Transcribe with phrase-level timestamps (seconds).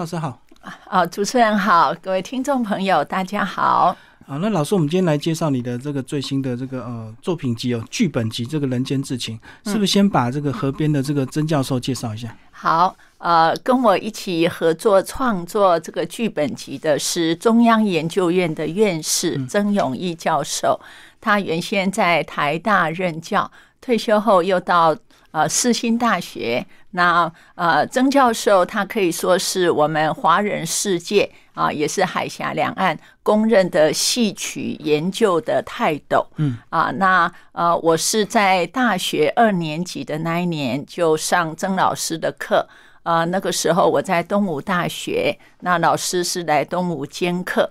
[0.00, 0.40] 老师好。
[0.88, 3.94] 啊，主持人好，各位听众朋友，大家好。
[4.26, 9.38] 好，那老师，我们今天来介绍你的这个最新的这个呃作品集哦，剧本集《这个人间至情》，
[9.70, 12.34] 是不是先把这个河边的这个曾教授介绍一下？
[12.50, 20.80] 好，呃，跟我一起合作创作这个剧本集的是中央研究院的院士曾永义教授，
[21.20, 23.50] 他原先在台大任教，
[23.82, 24.96] 退休后又到。
[25.32, 36.26] 呃，世新大学，那呃，曾教授他可以说是我们华人世界啊，也是海峡两岸公认的戏曲研究的泰斗。
[36.36, 42.66] 嗯啊，那呃，我是在大学二年级的那一年就上曾老师的课，
[43.04, 47.70] 呃，那个时候我在东吴大学，那老师是来东吴兼课。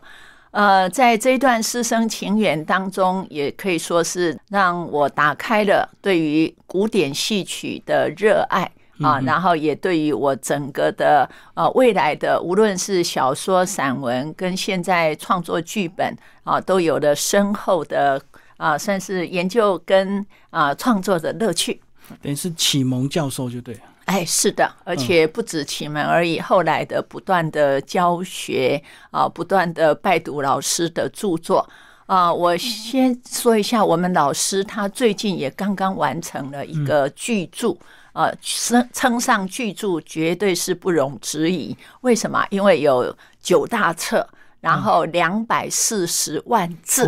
[0.59, 18.21] 呃，在这一段师生情缘当中，也可以说是让我打开了对于古典戏曲的热爱啊，然后也对于我整个的呃未来的，无论是小说、散文跟现在创作剧本啊，都有了深厚的
[18.57, 21.79] 啊，算是研究跟啊创作的乐趣。
[22.21, 23.81] 等于是启蒙教授就对了。
[24.09, 31.69] 哎，是的，而且不止启蒙而已，后来的不断的教学啊，不断的拜读老师的著作
[32.07, 32.33] 啊。
[32.33, 37.77] 我先说一下，我们老师他最近也刚刚完成了一个巨著，
[38.13, 41.77] 呃，称称上巨著绝对是不容置疑。
[42.01, 42.43] 为什么？
[42.49, 44.27] 因为有九大册，
[44.59, 47.07] 然后两百四十万字。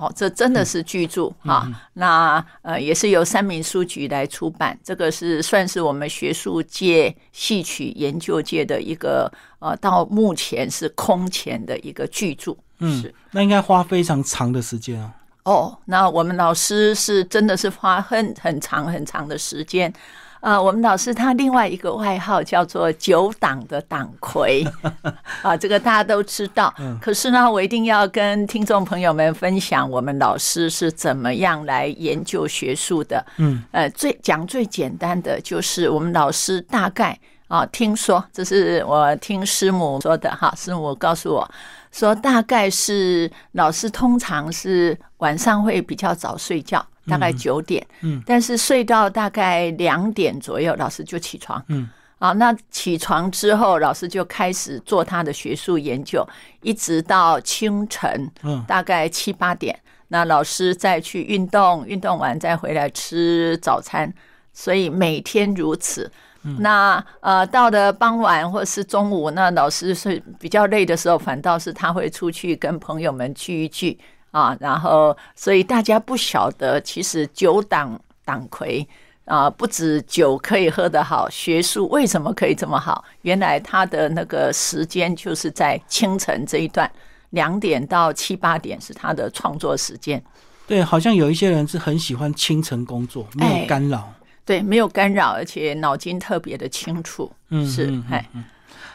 [0.00, 1.70] 哦，这真的是巨著哈。
[1.92, 12.56] 那呃，也是由三民书局来出版，这个是算是我们学术界、戏曲研究界的一个呃，到目前是空前的一个巨著。
[12.78, 15.14] 嗯，那应该花非常长的时间啊。
[15.44, 19.92] 哦，那我们老师是真的是花很很长很长的时间。
[20.40, 24.66] 啊，我们老师他另外一个外号叫做“九党的党魁”，
[25.42, 26.74] 啊，这个大家都知道。
[27.00, 33.24] 可是呢，我一定要跟听众朋友们分享，我们老师是怎么样来研究学术的。
[33.36, 37.18] 嗯，呃，最讲最简单的就是我们老师大概
[37.48, 41.50] 啊，听说这是我听师母说的哈，师母告诉我
[41.92, 46.84] 说，大概是老师通常是晚上会比较早睡觉。
[47.10, 51.88] 大概九点，嗯，但是睡到大概两点左右，老师就起床，嗯，
[52.20, 56.26] 啊，那起床之后，老师就开始做他的学术研究，
[56.62, 59.78] 一直到清晨，嗯，大概七八点，
[60.08, 64.12] 那老师再去运动，运动完再回来吃早餐，
[64.52, 66.10] 所以每天如此。
[66.58, 73.98] 那呃，到了傍晚或是中午，那老师是比较累的时候，反倒是他会出去跟朋友们聚一聚。
[74.30, 78.86] 啊，然后所以大家不晓得，其实酒党党魁
[79.24, 83.04] 啊，不止酒可以喝得好，学术为什么可以这么好？
[83.22, 86.90] 原来他的那个时间就是在清晨这一段，
[87.30, 90.22] 两点到七八点是他的创作时间。
[90.66, 94.12] 对，好像有一些人是很喜欢清晨工作，没有干扰。
[94.44, 97.30] 对，没有干扰，而且脑筋特别的清楚。
[97.48, 98.24] 嗯，是，哎。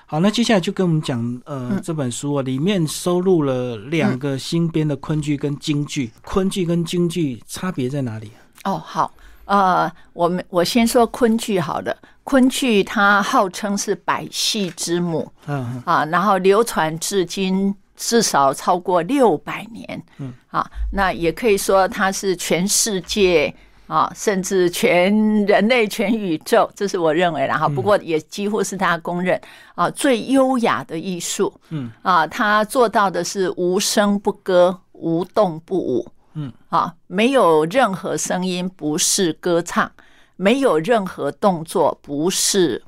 [0.08, 8.32] 好，那接下来就跟我们讲，呃，这本书啊，里面收录了两个新编的昆剧跟京剧，昆剧跟京剧差别在哪里？
[8.66, 9.12] 哦，好，
[9.46, 23.52] 呃，我们我先说昆剧好了，昆剧它号称是百戏之母，嗯啊，然后流传至今至少超过六百年，嗯啊，那也可以说它是全世界。
[23.88, 25.14] 啊，甚至全
[25.46, 29.40] 人类、全宇宙，这是我认为，然后不过也几乎是他公认
[29.76, 31.54] 啊最优雅的艺术。
[31.70, 36.08] 嗯，啊，他做到的是无声不歌，无动不舞。
[36.34, 39.92] 嗯，啊，没有任何声音不是歌唱，
[40.36, 42.84] 没有任何动作不是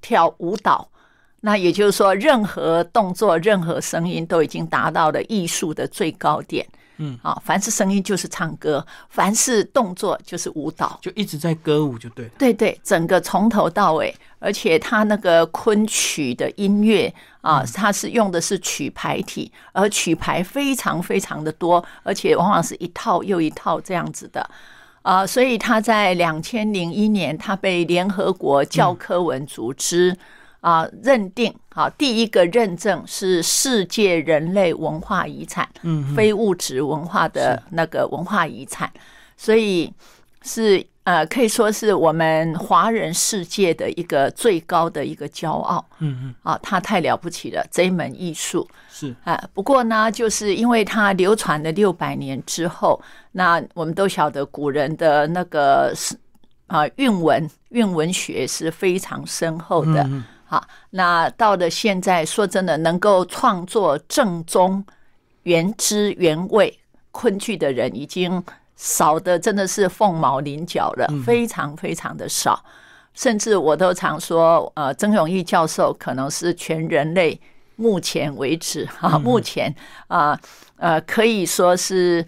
[0.00, 0.88] 跳舞蹈。
[1.40, 6.64] 那也就是说，任何动作、任何声音都已经达到了艺术的最高点。
[6.98, 12.28] 嗯，啊，凡是声音就是唱歌，凡是动作就是舞蹈，就一直在歌舞，就对。
[12.38, 24.48] 对对，整个从头到尾，而且他那个昆曲的音乐啊，它是用的是曲牌体，而曲牌非常非常的多，而且往往是一套又一套这样子的
[25.02, 30.16] 啊，所以他在两千零一年，他被联合国教科文组织。
[30.62, 38.90] 啊，认定好，第一个认证是世界人类文化遗产，嗯，非物质文化的那个文化遗产，
[39.36, 39.92] 所以
[40.42, 48.68] 是呃，可以说是我们华人世界的一个最高的一个骄傲，嗯嗯，啊，它太了不起了，这一门艺术。
[48.88, 49.12] 是。
[49.24, 56.14] 啊，不过呢，就是因为它流传了六百年之后，那我们都晓得古人的那个是
[56.68, 60.08] 啊韵文韵文学是非常深厚的。
[60.52, 64.84] 好，那到了现在，说真的，能够创作正宗、
[65.44, 66.78] 原汁原味
[67.10, 68.44] 昆剧的人，已经
[68.76, 72.62] 少的真的是凤毛麟角了，非常非常的少。
[73.14, 77.40] 甚至我都常说，呃，曾永义教授可能是全人类
[77.76, 79.74] 目前为止哈，目前
[80.08, 80.38] 啊
[80.76, 82.26] 呃可以说是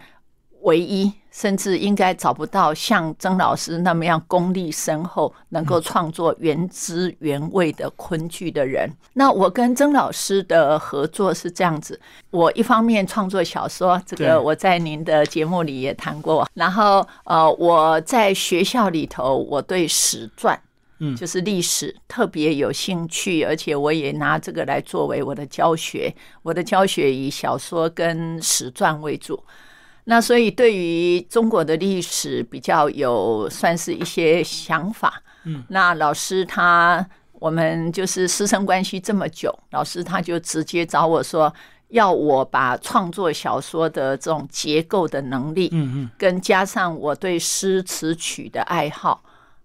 [0.62, 1.12] 唯一。
[1.35, 8.89] 甚至应该找不到像曾老师那么样功力深厚、能够创作原汁原味的昆剧的人。
[9.15, 12.01] 那我跟曾老师的合作是这样子：
[12.31, 16.49] 我一方面创作小说，这个我在您的节目里也谈过。
[16.55, 20.57] 然后呃，我在学校里头，我对史传，
[21.01, 26.15] 嗯，就是历史特别有兴趣，而且我也拿这个来作为我的教学。
[26.45, 29.43] 我的教学以小说跟史传为主。
[30.05, 41.53] 那所以对于中国的历史比较有算是一些想法，嗯，那老师他我们就是师生关系这么久，老师他就直接找我说，
[41.89, 49.23] 要我把创作小说的这种结构的能力，嗯嗯，跟加上我对诗词曲的爱好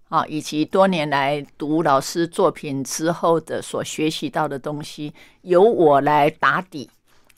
[0.07, 6.89] 啊，以及多年来读老师作品之后的所学习到的东西，由我来打底。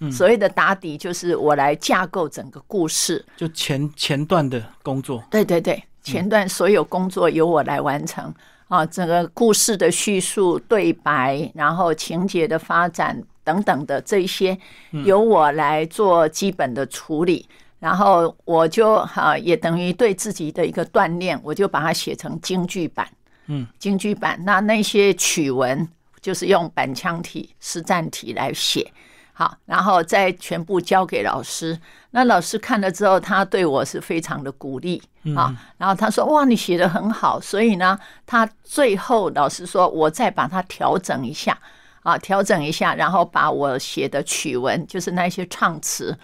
[0.10, 5.22] 所谓的打底，就是我来架构整个故事，就前前段的工作。
[5.30, 8.34] 对对对，前段所有工作由我来完成
[8.68, 14.58] 啊，整个故事的叙述、对白，然后情节的发展等等的这些，
[15.06, 17.48] 由我来做基本的处理。
[17.80, 23.08] 然后我就哈，也等于对自己的一个锻炼，我就把它写成京剧版。
[23.48, 25.88] 嗯，京剧版，那那些曲文
[26.22, 28.92] 就是用板腔体、实战体来写。
[29.42, 31.76] 好，然后再全部交给老师。
[32.12, 35.02] 那老师看了之后，他对我是非常的鼓励
[35.36, 35.52] 啊。
[35.80, 37.98] 然后他说：“哇，你写的很好。”所以呢，
[38.28, 41.58] 他最后老师说：“我再把它调整一下
[42.04, 46.16] 啊，调整一下，然后把我写的曲文，就是那些唱词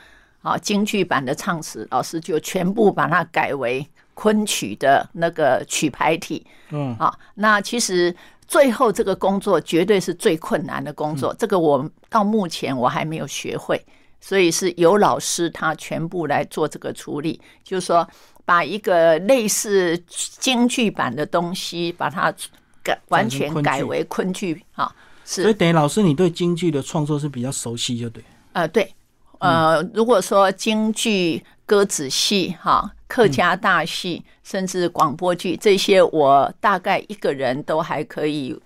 [0.43, 6.45] 啊，京剧版的唱词，老师就全部把它改为昆曲的那个曲牌体。
[6.69, 8.15] 嗯，啊，那其实。
[8.47, 13.85] 最后这个工作绝对是最困难的工作，这个我到目前我还没有学会，
[14.21, 18.07] 所以是由老师他全部来做这个处理，就是说
[18.45, 22.33] 把一个类似京剧版的东西，把它
[22.81, 24.89] 改完全改为昆剧啊。
[25.25, 28.23] 是，所以等于老师你对京剧的创作是比较熟悉，就对。
[28.53, 28.93] 呃，对，
[29.39, 32.93] 呃，如果说京剧歌子戏哈。
[33.07, 38.59] 客家大戏，甚至广播剧，这些我大概一个人都还可以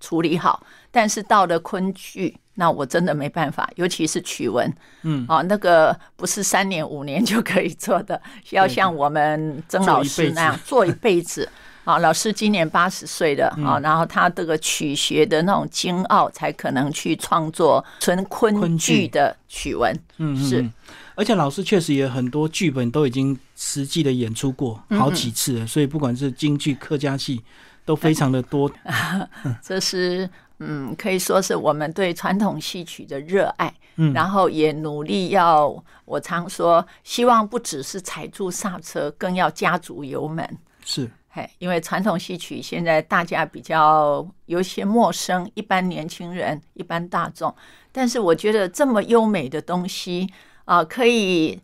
[0.00, 0.64] 处理好。
[0.90, 4.72] 但是到了昆剧，那我真的没办法，尤其是曲文，
[5.02, 11.48] 嗯，啊，那个不是三年五年就可以做的，要像我们曾老师那样做一辈子。
[11.86, 19.96] 啊，老师今年八十岁了啊，然后他这个曲学的那种精奥，才可能去创作纯昆剧的曲文。
[20.16, 20.68] 嗯，是。
[21.14, 27.42] 而且老师确实也很多剧本都已经实际的演出过好几次了，所以不管是京剧、客家戏，
[27.86, 28.70] 都非常的多。
[29.64, 33.74] 这是嗯，可以说是我们对传统戏曲的热爱。
[33.96, 40.46] 嗯，然后也努力要，我常说，希望不只是踩住刹车，更要加足油门。
[40.84, 47.54] 是，嘿，因为传统戏曲现在大家比较有些陌生，一般年轻人、一般大众，
[47.90, 50.30] 但是我觉得这么优美的东西。
[50.66, 51.56] 啊，可以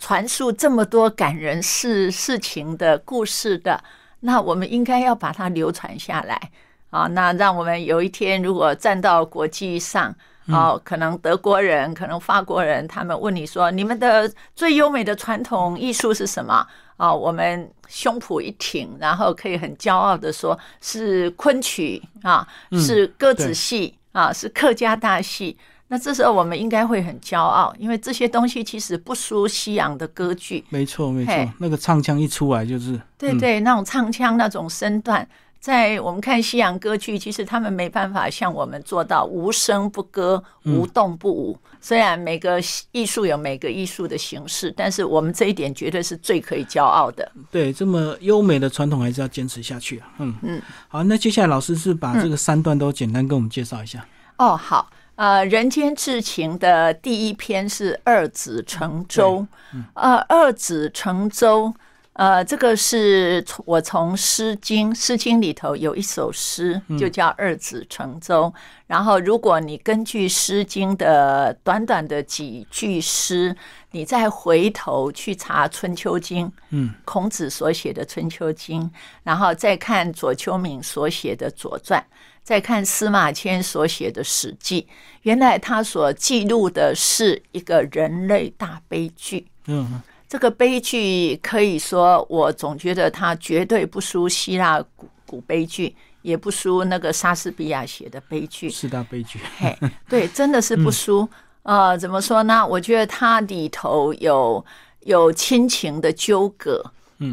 [0.00, 3.84] 传述这么多感人事事情的故事的，
[4.20, 6.50] 那我们应该要把它流传下来
[6.88, 7.06] 啊！
[7.08, 10.12] 那让我们有一天如果站到国际上，
[10.46, 16.66] 哦，可能德国人，可能法国人，他们问你说，你们的最优美的传统艺术是什么？
[16.96, 25.56] 啊，我们胸脯一挺，然后可以很骄傲的说，是昆曲啊，是歌子戏啊，是客家大戏。
[25.92, 30.64] 那这时候我们应该会很骄傲，因为这些东西其实不输西洋的歌剧。
[30.68, 32.98] 没错，没错，那个唱腔一出来就是。
[33.18, 35.28] 对对，那种唱腔那种身段，
[35.58, 41.58] 在我们看西洋歌剧，其实他们没办法像我们做到无声不歌、无动不舞。
[41.80, 47.32] 虽然每个艺术有每个艺术的形式，但是我们这一点绝对是最可以骄傲的。
[47.50, 50.06] 对，这么优美的传统还是要坚持下去啊。
[50.20, 54.06] 嗯嗯，好，那接下来老师是把这个三段都简单跟我们介绍一下。
[54.38, 54.88] 哦，好。
[55.20, 59.46] 呃，人间至情的第一篇是二子乘舟。
[59.92, 61.74] 呃，二子乘舟，
[62.20, 68.52] 呃，这个是我从《诗经》《诗经》里头有一首诗，就叫二子乘舟。
[68.86, 73.56] 然后，如果你根据《诗经》的短短的几句诗，
[73.92, 78.82] 你再回头去查《春秋经》，嗯，孔子所写的《春秋经》，
[79.22, 81.98] 然后再看左丘明所写的《左传》。
[82.42, 84.82] 再看司马迁所写的《史记》，
[85.22, 89.46] 原来他所记录的是一个人类大悲剧。
[89.66, 98.70] 嗯，这个悲剧可以说，我总觉得它绝对不输希腊古古悲剧，也不输那个莎士比亚写的悲剧。
[98.70, 99.40] 四大悲剧。
[99.58, 99.76] 嘿，
[100.08, 101.28] 对，真的是不输。
[101.64, 102.64] 呃，怎么说呢？
[102.64, 104.64] 我觉得它里头有
[105.00, 106.80] 有亲情的纠葛，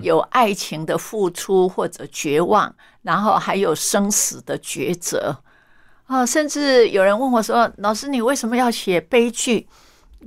[0.01, 2.74] 有爱情的付出或者绝望，
[3.04, 5.38] 然后还有生死的抉择。
[6.08, 9.68] 啊，甚至有人问我说：“老师，你为什么要写悲剧？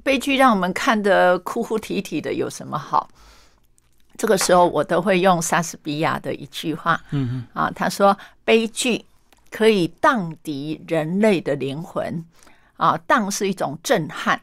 [0.03, 3.09] 悲剧让我们看得哭哭啼啼的，有什么好？”
[4.19, 9.05] 这个时候，我都会用莎士比亚的一句话，嗯啊，他说：“悲剧
[9.51, 12.25] 可以荡涤人类的灵魂。”
[12.77, 14.41] 啊，荡是一种震撼，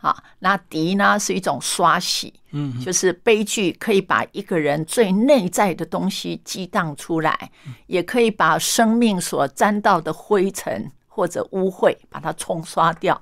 [0.00, 7.52] 啊，那涤呢是一种刷洗，嗯，就是悲剧可以把一个人最内在的东西激荡出来，
[7.86, 13.20] 也可以把生命所沾到的灰尘或者污秽把它冲刷掉。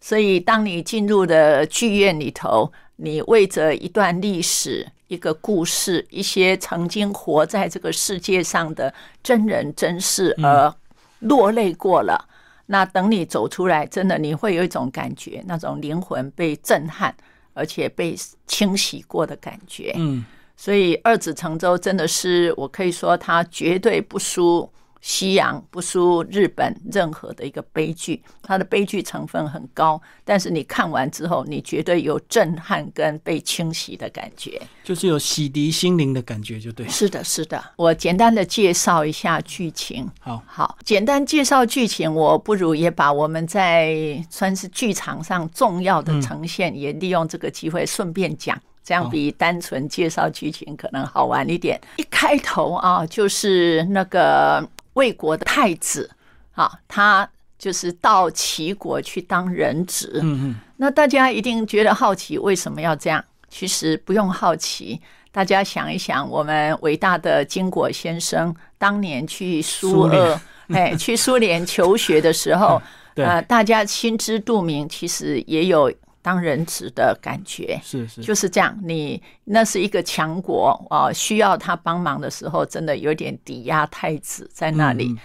[0.00, 10.72] 所以，当你进入的剧院里头，你为着一段历史、一个故事、一些曾经活在这个世界上的真人真事而
[11.20, 12.28] 落泪过了。
[12.66, 17.14] 那等你走出来，真的你会有一种感觉，那种灵魂被震撼，
[17.54, 19.92] 而且被清洗过的感觉。
[19.96, 20.24] 嗯，
[20.56, 24.70] 所以二子成舟真的是，我可以说它绝对不输。
[25.00, 36.88] 西洋不输日本任何的一个悲剧，它的悲剧成分很高，但是你看完之后，你绝对有震撼跟被清洗的感觉，就是有洗涤心灵的感觉，就对。
[36.88, 37.62] 是的，是的。
[37.76, 40.10] 我简单的介绍一下剧情。
[40.20, 51.80] 好，好，简单介绍剧情，我不如也把我们在算是剧场上重要的呈现，也利用这个机会顺便讲，这样比单纯介绍剧情可能好玩一点。
[51.96, 54.68] 一开头啊，就是那个。
[54.98, 56.10] 魏国的太子
[56.54, 60.10] 啊，他就是到齐国去当人质。
[60.22, 63.24] 嗯嗯，那大家一定觉得好奇，为什么要这样？
[63.48, 65.00] 其实不用好奇，
[65.30, 70.40] 大家想一想，我们伟大的金果先生当年去苏俄，
[70.74, 72.82] 哎，去苏联求学的时候，
[73.14, 75.92] 呃，大家心知肚明，其实也有。
[76.28, 85.18] 当人质的感觉是是就是这样，你那是一个强国啊，需要他帮忙的时候，真的有点抵押太子在那里。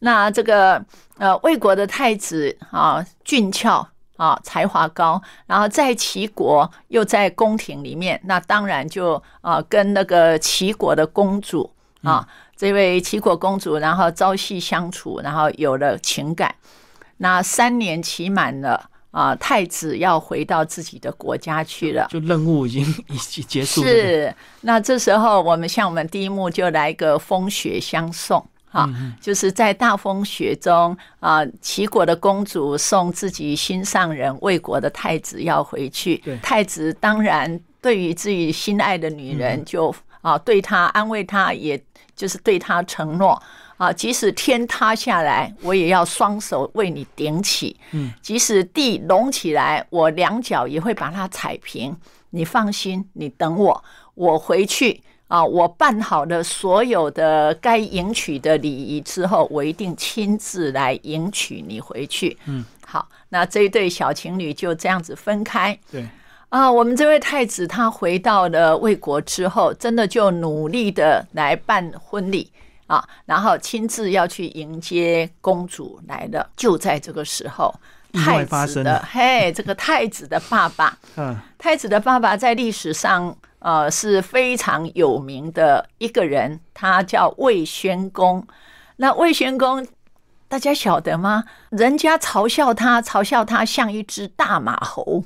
[0.00, 0.84] 那这个
[1.16, 3.86] 呃，魏国的太子啊，俊俏
[4.16, 11.70] 啊，才华高，然后在齐国又在宫廷里面，那当然就啊，跟那个齐国的公主
[12.02, 16.52] 啊，这位齐国公主，然后朝夕相处，然后有了情感。
[17.18, 18.90] 那三年期满了。
[19.10, 23.82] 啊，太子要回到自己的国家去了，就任务已经 已经结束。
[23.82, 28.88] 是，那这时候我们像我们第一幕就来个风雪相送，哈，
[29.20, 41.82] 就是在大风雪中啊，齐国的公主送自己心上人魏国的太子要回去，太子当然对于自己心爱的女人就啊，对他安慰她，也
[42.14, 43.40] 就是对她承诺。
[43.78, 47.74] 啊，即使天塌下来，我也要双手为你顶起。
[47.92, 51.96] 嗯，即使地隆起来，我两脚也会把它踩平。
[52.30, 62.36] 你放心，你等我，我回去啊，我办好了所有的该迎娶的礼仪之后，我一定亲自来迎娶你回去。
[62.46, 65.78] 嗯，好，那这一对小情侣就这样子分开。
[65.90, 66.04] 对
[66.48, 72.50] 啊，我们这位太子他回到了魏国之后，真的就努力的来办婚礼。
[72.88, 77.72] 啊，然后亲自要去迎接公主来了，就在这个时候，
[78.12, 88.44] 太子的嘿，这个太子的爸爸， 嗯，太子的爸爸在历史上呃是非常有名的一个人，他叫魏宣公。
[88.96, 89.86] 那魏宣公
[90.48, 91.44] 大家晓得吗？
[91.68, 95.22] 人家嘲笑他，嘲笑他像一只大马猴，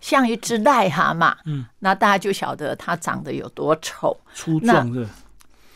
[0.00, 1.32] 像一只癞蛤蟆。
[1.44, 5.06] 嗯，那大家就晓得他长得有多丑，粗壮的。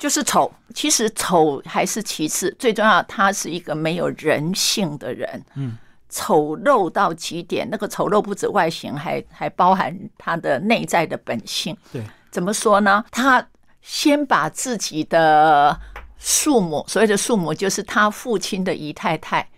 [0.02, 5.78] 就是丑，其实丑还是其次，最重要，他是一个没有人性的人，嗯，
[6.08, 7.68] 丑陋到极点。
[7.70, 11.76] 那个丑陋不止外形，还还包含他的内在的本性。
[11.92, 13.04] 对，怎么说呢？
[13.12, 13.46] 他
[13.80, 15.78] 先把自己的
[16.18, 19.48] 父母，所谓的父母就是他父亲的姨太太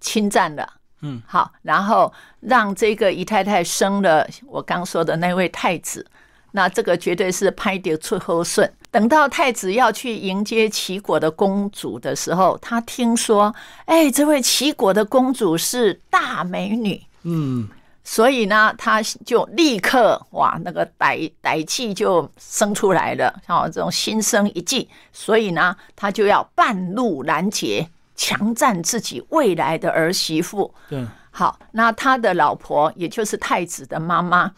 [0.00, 0.68] 侵占了，
[1.02, 6.04] 嗯，好，然后让这个姨太太生了我刚说的那位太子。
[6.52, 8.70] 那这个绝对是拍得出后顺。
[8.90, 13.54] 等到太子要去迎接齐国的公主的时候，他听说，
[13.84, 17.68] 哎，这位齐国的公主是大美女，嗯，
[18.02, 30.74] 所以呢，他就立刻哇，那个歹歹气就生出来了，像这种心生一计，所以呢，他就要半路拦截强占自己未来的儿媳妇。
[30.88, 34.50] 对，好，那他的老婆也就是太子的妈妈，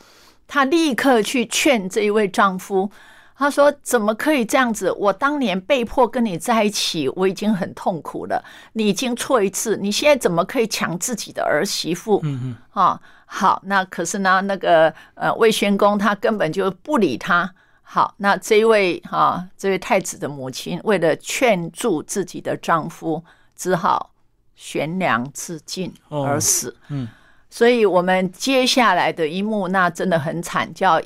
[0.53, 2.91] 她立刻去劝这一位丈夫。
[3.35, 4.93] 她说：“怎么可以这样子？
[4.93, 8.45] 我当年被迫跟你在一起，我已经很痛苦了。
[8.75, 12.21] 你已经错一次，你现在怎么可以抢自己的儿媳妇？
[12.23, 17.51] 嗯嗯，啊，好，那可是呢，那个呃魏宣公他根本就不理他。
[17.81, 23.25] 好，那这一位哈，这位太子的母亲为了劝住自己的丈夫，
[23.57, 24.11] 只好
[24.55, 26.77] 悬梁自尽而死。
[26.89, 27.09] 嗯，
[27.53, 30.99] 所以我们接下来的一幕，那真的很惨，叫。”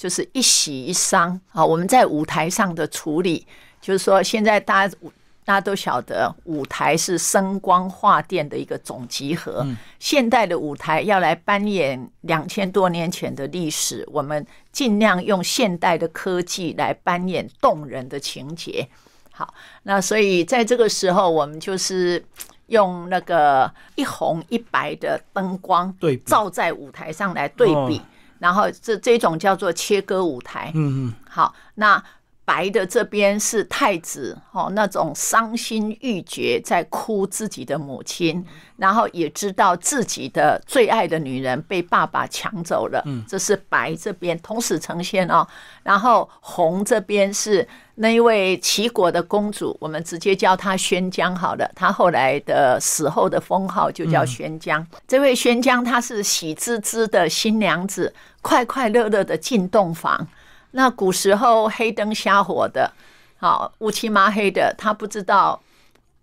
[0.00, 1.62] 就是一喜一伤啊！
[1.62, 3.46] 我们在舞台上的处理，
[3.82, 4.96] 就是说，现在大家
[5.44, 9.62] 大家都晓得，舞台是声光化电的一个总集合。
[9.98, 18.88] 现代的舞台要来扮演两千多年前的历史，我们尽量用现代的科技来扮演动人的情节。
[19.30, 19.52] 好，
[19.82, 22.24] 那所以在这个时候，我们就是
[22.70, 28.02] 用那个一红一白的灯光对照在舞台上来对比。
[28.40, 32.02] 然后这这种叫做切割舞台，嗯嗯，好，那
[32.50, 38.44] 白的这边是太子哦，那种伤心欲绝，在哭自己的母亲，
[38.76, 45.46] 然后也知道自己的最爱的女人被爸爸抢走了，嗯，这是白这边同时呈现哦，
[45.84, 47.68] 然后红这边是。
[48.02, 51.70] 那一位齐国的公主，我们直接叫她宣姜好了。
[51.76, 54.86] 她后来的死后的封号就叫宣姜。
[55.06, 60.26] 这位宣姜，她是喜滋滋的新娘子，快快乐乐的进洞房。
[60.72, 62.92] 那古时候黑灯瞎火的，
[63.38, 65.60] 好乌漆麻黑的，他不知道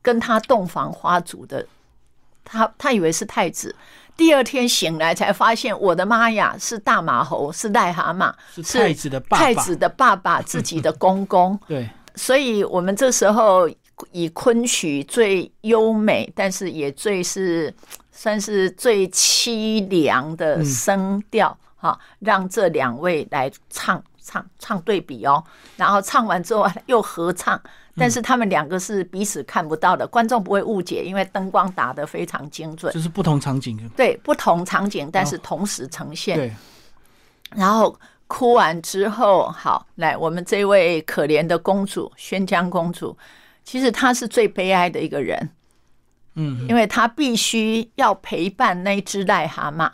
[0.01, 1.65] 跟他洞房花烛的，
[2.45, 3.75] 他他以为是太子。
[4.15, 11.59] 第二天醒来才发现，我的妈呀，是大马猴，是癞蛤蟆，是太子的爸爸，太子的爸爸 自己的公公。
[11.67, 13.69] 对，所以我们这时候
[14.11, 17.71] 以昆曲最优美，但是也最是
[18.11, 25.41] 算是最凄凉的声调，哈，让这两位来唱唱唱对比哦，
[25.77, 27.59] 然后唱完之后又合唱。
[27.99, 32.93] 但是他们两个是彼此看不到的，观众不会误解，因为灯光打得非常精准。
[32.93, 33.89] 就是不同场景。
[33.97, 36.37] 对，不同场景，但是同时呈现。
[36.37, 36.53] 对。
[37.55, 43.17] 然后哭完之后，好，来，我们这位可怜的公主宣江公主，
[43.63, 45.49] 其实她是最悲哀的一个人。
[46.35, 46.67] 嗯。
[46.69, 49.89] 因为她必须要陪伴那只癞蛤蟆，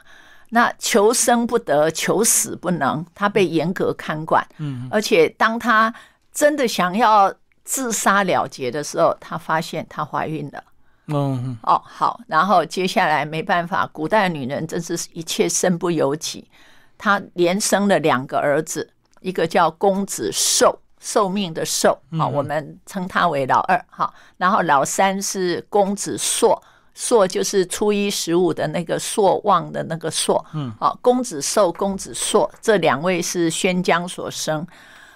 [0.53, 4.47] 那求生不得，求死不能，他被严格看管。
[4.57, 4.87] 嗯。
[4.89, 5.93] 而且，当他
[6.33, 7.33] 真的想要。
[7.65, 10.61] 自杀了结的时候，她发现她怀孕了。
[11.07, 16.45] 嗯，哦，好，然后接下来没办法，古代女人真是一切身不由己。
[16.97, 24.13] 她连生了两个儿子，一个叫公子寿，寿命的寿，好，我们称他为老二，哈。
[24.35, 26.61] 然后老三是公子硕，
[26.93, 34.65] 硕就是初一十五的那个朔望的那个朔，嗯，好，公子寿、公子朔这两位是宣江所生。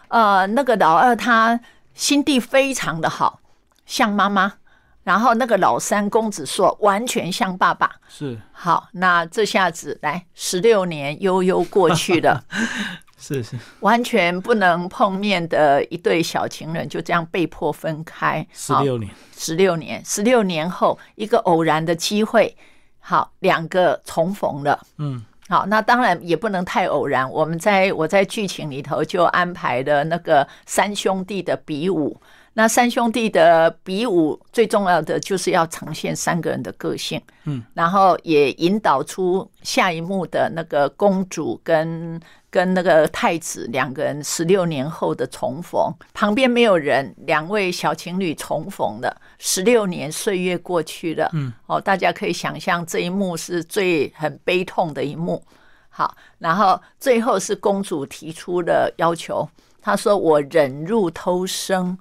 [0.07, 1.59] 呃，那个老二他。
[1.97, 3.39] 心地非常的好，
[3.87, 4.53] 像妈妈。
[5.03, 7.89] 然后那个老三公子说，完全像爸爸。
[8.07, 12.43] 是好，那这下子来十六年悠悠过去了，
[13.17, 18.45] 是是，完全不能碰面的一对小情人就这样被迫分开。
[18.53, 22.55] 十六年，十六年，十六年后一个偶然的机会，
[22.99, 24.79] 好，两个重逢了。
[24.97, 25.23] 嗯。
[25.49, 27.31] 好，那当然也不能太偶然。
[27.31, 32.19] 我们在我在剧情里头就安排了那个三兄弟的比武。
[32.51, 45.93] 那三兄弟的比武最重要的就是要呈现三个人的个性，嗯，然后也引导出下一幕的那个公主跟跟那个太子两个人十六年后的重逢。
[46.13, 55.43] 旁边没有人，两位小情侣重逢了，十六年岁月过去了，嗯，哦，大家可以想象这一幕是最很悲痛的一幕。
[55.89, 59.49] 好，然后最后是公主提出的要求，
[59.81, 61.97] 她说：“我忍辱偷生。”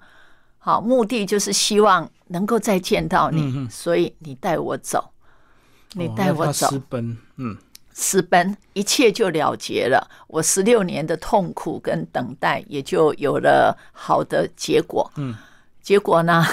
[0.58, 5.12] 好，目的就是希望能够再见到你，所以你带我走，
[5.92, 7.56] 你带我走，私奔，嗯，
[7.98, 10.06] 私奔，一切就了结了。
[10.26, 15.10] 我十六年的痛苦跟等待，也就有了好的结果。
[15.16, 15.34] 嗯，
[15.80, 16.46] 结果呢，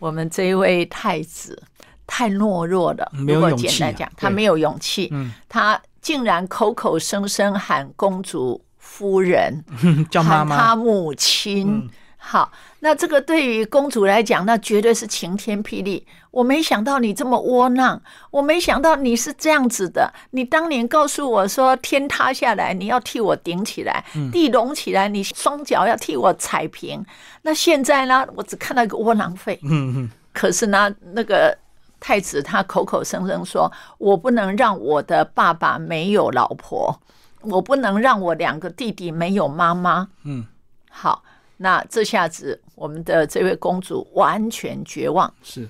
[0.00, 1.62] 我们这一位太子
[2.04, 9.64] 太懦弱了，如果简单讲，他没有勇气，嗯，他竟然口口声声喊公主夫人，
[10.10, 11.88] 叫妈妈，他母亲。
[12.28, 16.04] 好，那这个对于公主来讲，那绝对是晴天霹雳。
[16.32, 20.12] 我没想到你这么窝囊，我没想到你是这样子的。
[20.32, 27.06] 你当年告诉我说，天塌下来你要替我顶起来，地隆起来你双脚要替我踩平。
[27.42, 28.26] 那现在呢？
[28.34, 29.60] 我只看到一个窝囊废。
[29.62, 31.56] 嗯嗯，可是呢，那个
[32.00, 37.00] 太子他口口声声说：“我不能让我的爸爸没有老婆，
[37.42, 40.44] 我不能让我两个弟弟没有妈妈。”嗯，
[40.90, 41.22] 好，
[41.58, 45.32] 那这下子我们的这位公主完全绝望。
[45.42, 45.68] 是，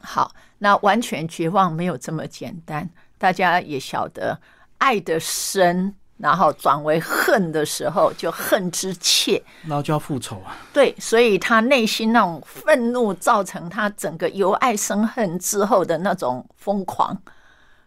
[0.00, 4.38] 好，那完全绝望没有这么简单，大家也晓得，
[4.78, 9.42] 爱的深，然后转为恨的时候，就恨之切。
[9.62, 10.56] 然后就要复仇啊。
[10.72, 17.20] 对，所以他内心那种愤怒，造成他整个由爱生恨之后的那种疯狂。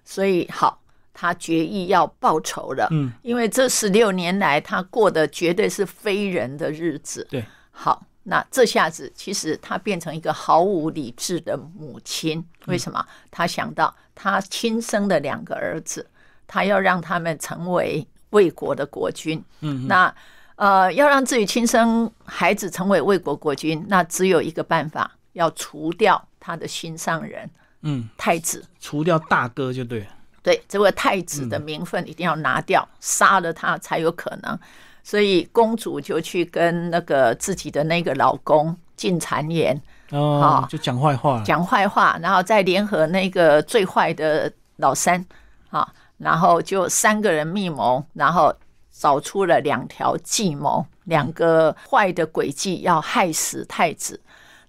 [0.04, 0.81] 所以好，
[1.21, 2.88] 他决意要报仇了。
[2.89, 7.27] 嗯，因为这十六年来他过的绝对是非人的日子。
[7.29, 12.43] 对，好，那这下子其实他变成一个毫无理智的母亲。
[12.65, 13.05] 为什么？
[13.29, 16.03] 他想到他亲生的两个儿子，
[16.47, 19.43] 他要让他们成为魏国的国君。
[19.60, 20.12] 嗯，那
[20.55, 27.47] 呃，要让自己亲生孩子成为魏国国君，那只有一个办法，要除掉他的心上人
[27.84, 28.65] 嗯，太子。
[28.79, 30.07] 除掉大哥就对了。
[30.43, 34.58] 对，这位太子的名分一定要拿掉，杀了他才有可能。
[35.04, 39.80] 所以公主就去跟那个自己的那个老公进谗言，
[40.12, 41.41] 哦好，就讲坏话。
[41.43, 45.25] 讲坏话，然后再联合那个最坏的老三
[45.69, 48.54] 啊，然后就三个人密谋，然后
[48.91, 54.19] 找出了两条计谋，两个坏的诡计要害死太子。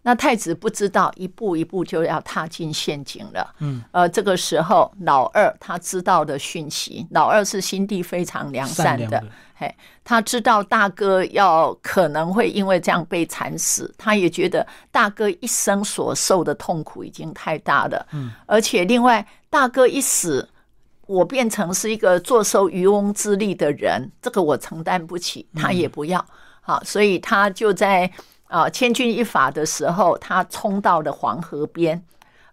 [0.03, 3.55] 那太子不知道，一步一步就要踏进陷阱了。
[3.61, 18.05] 嗯，呃，这个时候老二他知道的讯息，老二是心地非常良善的，善的嘿，他知道大哥要可能会因为这样被惨死，他也觉得大哥一生所受的痛苦已经太大了。
[18.13, 20.49] 嗯，而且另外大哥一死，
[21.07, 26.25] 我变成是一个坐收渔翁之利的人，这个我承担不起，他也不要。
[26.61, 28.11] 好，所以他就在
[28.53, 32.05] 啊千钧一发的时候，他冲到了黄河边，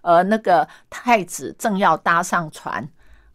[0.01, 2.87] 而那个太子正要搭上船。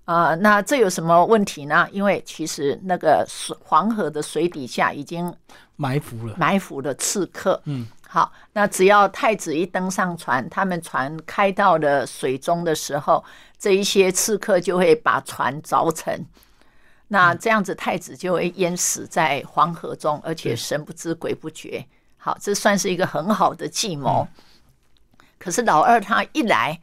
[0.07, 1.89] 啊、那这有什么问题呢？
[1.91, 5.35] 因为其实那个水黄河的水底下已经
[5.77, 6.35] 埋伏了。
[6.37, 7.59] 埋伏了刺客。
[7.65, 13.25] 嗯，好，那只要太子一登上船，他们船开到了水中的时候，
[13.59, 16.23] 这一些刺客就会把船凿沉。
[17.09, 21.83] 那这样子，太子就会淹死在黄河中，而且神不知鬼不觉。
[22.25, 24.27] 好，这算是一个很好的计谋。
[25.39, 26.81] 可是老二他一来，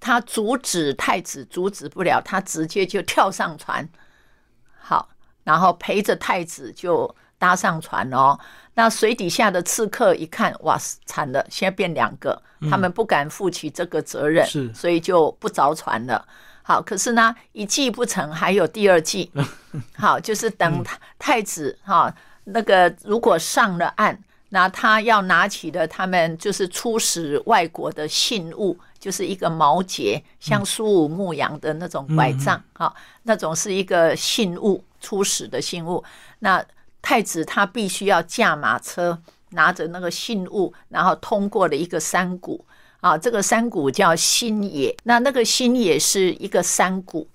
[0.00, 3.86] 他阻止太子，阻止不了，他直接就跳上船。
[4.78, 5.10] 好，
[5.44, 8.38] 然后陪着太子就搭上船哦。
[8.72, 16.26] 那水底下的刺客一看，哇，惨了，现在变两个，他们不敢负起这个责任，是所以就不着船了。
[16.62, 19.30] 好，可是呢，一计不成，还有第二计。
[19.98, 22.10] 好，就是等太太子哈，
[22.44, 24.18] 那个如果上了岸，
[24.50, 36.04] 那他要拿起的他们就是出使外国的信物，就是一个毛节，像苏武牧羊的那种拐杖，哈、那种是一个信物，出使的信物。
[36.40, 36.64] 那
[37.00, 39.18] 太子他必须要驾马车，
[39.50, 42.64] 拿着那个信物，然后通过了一个山谷。
[43.00, 47.26] 啊，这个山谷叫新野，那那个新野是一个山谷。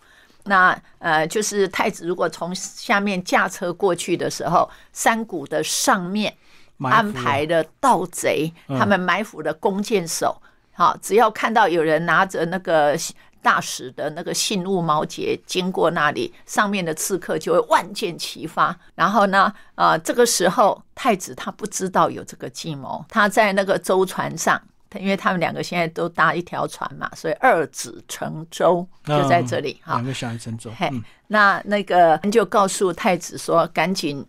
[0.43, 6.31] 那呃，就是太子如果从下面驾车过去的时候，山谷的上面
[6.81, 10.41] 安排的盗贼，嗯他们埋伏的弓箭手。
[10.73, 12.97] 好，只要看到有人拿着那个
[13.41, 18.77] 大使的那个信物毛节经过那里，上面的刺客就会万箭齐发。
[18.95, 24.61] 然后呢，呃，这个时候太子他不知道有这个计谋，他在那个舟船上。
[24.97, 29.95] 因为他们两个现在都搭一条船嘛，所以二子乘舟就在这里哈。
[29.95, 30.71] 两个小孩乘舟。
[30.77, 34.25] 嘿嗯，那那个就告诉太子说：“赶紧，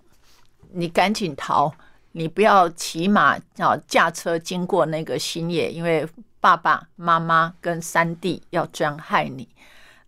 [0.72, 1.72] 你赶紧逃，
[2.16, 6.08] 你不要骑马啊驾车经过那个新野，因为
[6.40, 9.46] 爸爸妈妈跟三弟要这样害你。”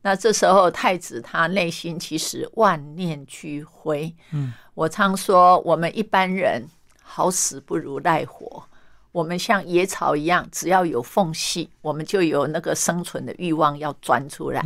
[0.01, 4.11] 那这时候太子他内心其实万念俱灰。
[4.33, 6.67] 嗯，我常说我们一般人
[7.03, 8.65] 好死不如赖活。
[9.13, 14.65] 我们像野草一样，只要有缝隙，我们就有那个生存的欲望要钻出来。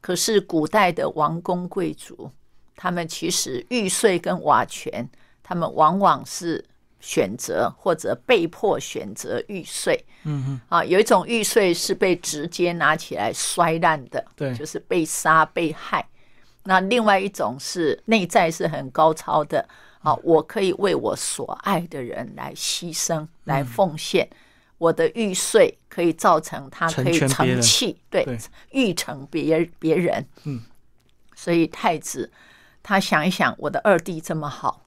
[0.00, 2.30] 可是古代的王公贵族，
[2.74, 5.06] 他们其实玉碎跟瓦全，
[5.42, 6.64] 他们往往是
[7.00, 10.04] 选择或者被迫选择玉碎。
[10.24, 16.06] 嗯嗯，啊，有一种玉碎是被直接拿起来摔烂的，对就是被杀被害。
[16.64, 19.66] 那另外一种是内在是很高超的，
[20.00, 24.28] 啊，我可以为我所爱的人来牺牲、来奉献。
[24.76, 28.26] 我的玉碎可以造成他可以成器，对
[28.70, 30.26] 玉，成别别人。
[30.44, 30.62] 嗯，
[31.34, 32.30] 所以太子
[32.82, 34.86] 他想一想，我的二弟这么好，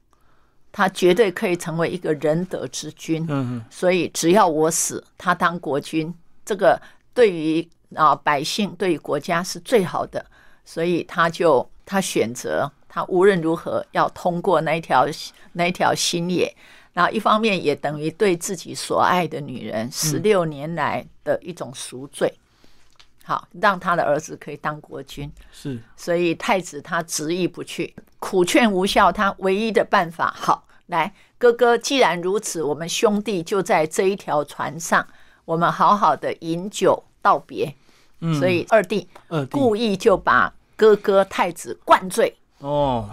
[0.74, 3.24] 他绝对可以成为一个仁德之君。
[3.30, 6.78] 嗯嗯，所以只要我死，他当国君，这个
[7.14, 10.26] 对于啊百姓、对于国家是最好的。
[10.66, 15.06] 所以他就他选择他无论如何要通过那一条
[15.52, 16.56] 那一条新野，
[16.94, 22.34] 然后一方面也等于对自己所爱的女人十六年来的一种赎罪。
[23.26, 25.32] 好，让他的儿子可以当国君。
[25.52, 35.06] 是，所以太子他执意不去，苦劝无效，他唯一的办法，好，来，哥哥，既然如此，我们兄弟就在这一条船上，
[35.44, 37.76] 我们好好的饮酒道别。
[38.22, 39.52] 嗯，所以二弟二弟。
[39.52, 43.10] 故意就把哥哥太子灌醉，哦，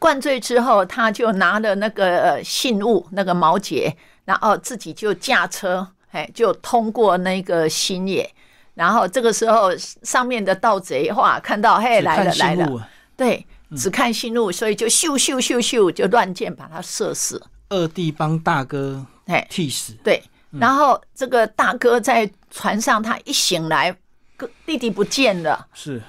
[0.00, 8.28] 灌醉之后，他就拿了那个呃信物，那个毛节，然后自己就驾车，哎，就通过那个新野。
[8.74, 17.42] 然后这个时候，上面的盗贼哇，看到嘿来了来了，对，只看信路，所以就咻咻咻咻就乱箭把他射死。
[17.70, 23.96] 二弟帮大哥哎，替死，对，然后这个大哥在船上，他一醒来，
[24.36, 25.66] 哥弟弟不见了。
[25.72, 26.00] 是，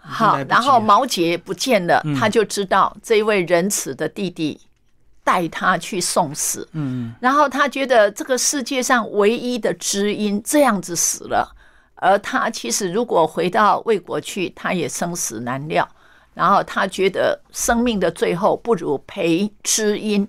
[0.00, 4.58] 好然后毛杰不见了，嗯他就知道这一位仁慈的弟弟
[5.22, 6.66] 带他去送死。
[6.72, 11.54] 嗯然后他觉得这个世界上唯一的知音这样子死了，
[11.96, 15.86] 而他其实如果回到魏国去，他也生死难料。
[16.34, 20.26] 然后他觉得生命的最后不如陪知音，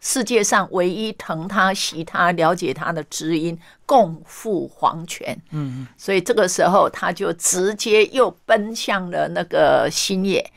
[0.00, 5.36] 世界上唯一疼他、惜他、了解他的知音，共赴黄泉。
[5.50, 10.50] 嗯所以这个时候他就直接又奔向了那个新野。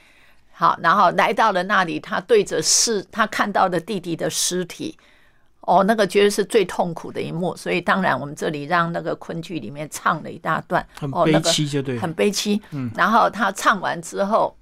[0.56, 4.96] 好，然后来到了那里，他对着尸，他看到的弟弟的尸体，
[5.62, 7.56] 哦，那个绝对是最痛苦的一幕。
[7.58, 12.62] 所以当然，我们这里让那个昆剧里面唱了一大段，哦，很悲那个戚就对了，很悲戚。
[12.70, 14.56] 嗯，然后他唱完之后，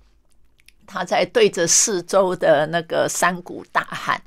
[0.91, 4.21] 他在对着四周的那个山谷大喊：“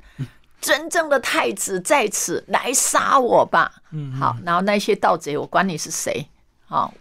[0.59, 6.27] 真正的太子在此，来杀我吧！”嗯，好，然后那些盗贼，我管你是谁，
[6.65, 6.91] 好，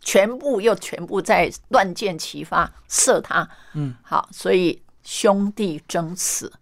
[0.00, 3.48] 全部又全部在乱箭齐发射他。
[3.72, 6.52] 嗯，好，所以兄弟争死。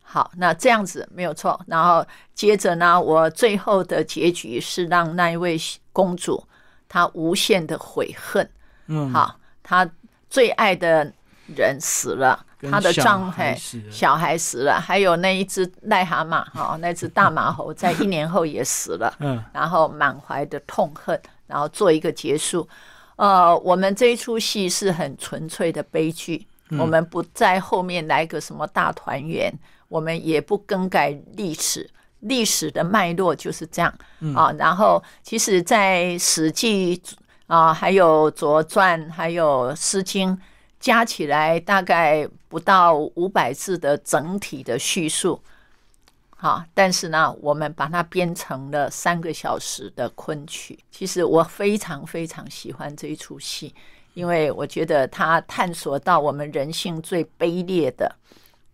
[0.00, 1.60] 好，那这样子没有错。
[1.66, 5.58] 然后接着呢，我最后的结局是让那一位
[5.92, 6.46] 公主
[6.88, 8.48] 她无限的悔恨。
[8.86, 9.90] 嗯，好，她
[10.30, 11.12] 最爱的
[11.56, 19.12] 人死了，跟她的小丈嘿孩死了小孩死了，还有那一只癞蛤蟆哈，那只大马猴在一年后也死了。
[19.18, 22.68] 嗯 然后满怀的痛恨，然后做一个结束。
[23.16, 26.46] 呃，我们这一出戏是很纯粹的悲剧，
[26.78, 29.52] 我们不在后面来个什么大团圆，
[29.88, 31.88] 我们也不更改历史，
[32.20, 33.94] 历史的脉络就是这样
[34.34, 34.50] 啊。
[34.58, 36.96] 然后，其实，在《史记》
[37.46, 40.36] 啊，还有《左传》，还有《诗经》，
[40.84, 45.40] 加起来大概不到五百字的整体的叙述。
[46.36, 50.78] 好，但是呢，我们把它编成了三个小时的昆曲。
[50.90, 53.74] 其实我非常非常喜欢这一出戏，
[54.12, 58.14] 因为我觉得它探索到我们人性最卑劣的，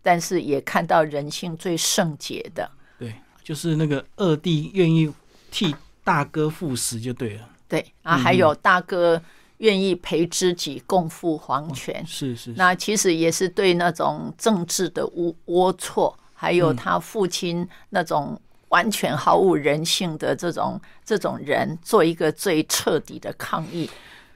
[0.03, 2.69] 但是也看到人性最圣洁的。
[2.99, 5.09] 对，就是那个二弟愿意
[5.49, 9.21] 替大哥赴死就对了，对啊，还有大哥
[9.61, 12.03] 愿意陪知己共赴黄泉。
[12.05, 23.89] 是是，那其实也是对那种政治的龌龌龊，还有他父亲那种完全毫无人性的这种这种人，做一个最彻底的抗议。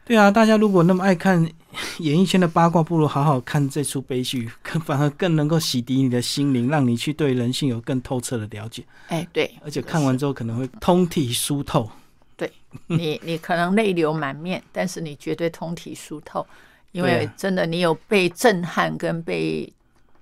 [0.05, 1.43] 对啊，大家如果那么爱看
[1.97, 11.89] 演艺圈的八卦，不如好好看这出悲剧，更反而更能够洗涤你的心灵，让你去对人性有更透彻的了解，哎，对，而且看完之后可能会通体疏透。
[12.87, 16.45] 你 你可能泪流满面，但是你绝对通体疏透，
[16.91, 19.71] 因为真的你有被震撼跟被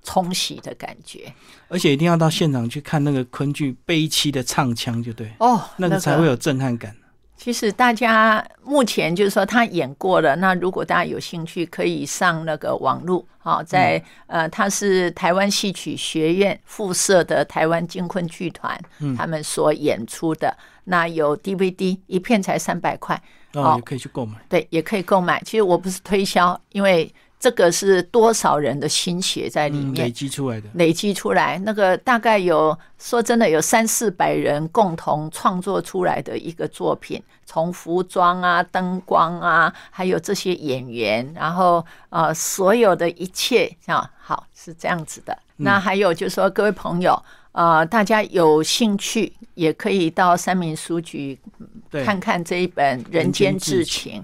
[0.03, 1.31] 冲洗的感觉。
[1.69, 6.95] 而且一定要到现场去看那个昆剧悲凄的唱腔，就对，哦，那个才会有震撼感。
[7.35, 18.79] 其实大家目前就是说他演过了，那如果大家有兴趣，可以上那个网络，好，在、呃，他是台湾戏曲学院附设的台湾京昆剧团，
[19.17, 23.21] 他们所演出的，那有 DVD 一片才三百块，
[23.53, 24.37] 哦，也可以去购买。
[24.49, 25.41] 对，也可以购买。
[25.45, 30.11] 其实我不是推销，因为这个是多少人的心血在里嗯，面累。
[30.11, 30.69] 积出来的。
[30.75, 45.37] 累积出来，那个大概有说真的有三四百人共同创作出来的一个作品，从服装啊、灯光啊，还有这些演员，然后呃所有的一切啊，好是这样子的。
[45.57, 47.21] 那还有就是说，各位朋友，
[47.53, 51.39] 呃，大家有兴趣也可以到三民书局，
[52.03, 54.21] 看看这一本《人间至至情》。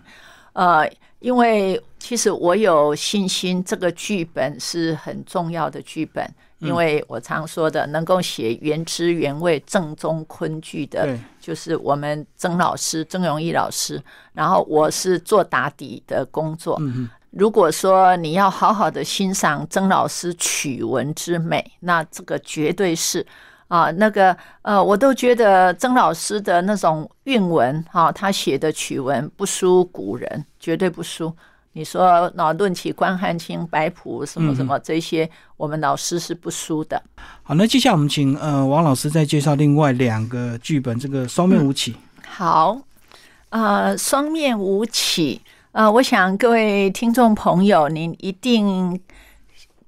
[0.53, 14.01] 呃，因为其实我有信心，这个剧本是很重要的剧本，因为我常说的，能够写原汁原味、正宗昆剧的，就是我们曾老师曾荣义老师。
[14.33, 16.77] 然后我是做打底的工作。
[16.81, 23.25] 嗯如果说你要好好的欣赏曾老师曲文之美，那这个绝对是
[23.67, 31.31] 啊，那个呃，我都觉得曾老师的那种韵文哈、他写的曲文不输古人，绝对不输。
[31.73, 37.01] 你说那论起关汉卿、白朴什么什么这些，我们老师是不输的。
[37.43, 41.95] 好，那接下来我们请呃王老师再介绍另外两个剧本，这个双面舞起。
[42.27, 42.75] 好，
[43.49, 48.99] 呃，双面舞起，呃，我想各位听众朋友，您一定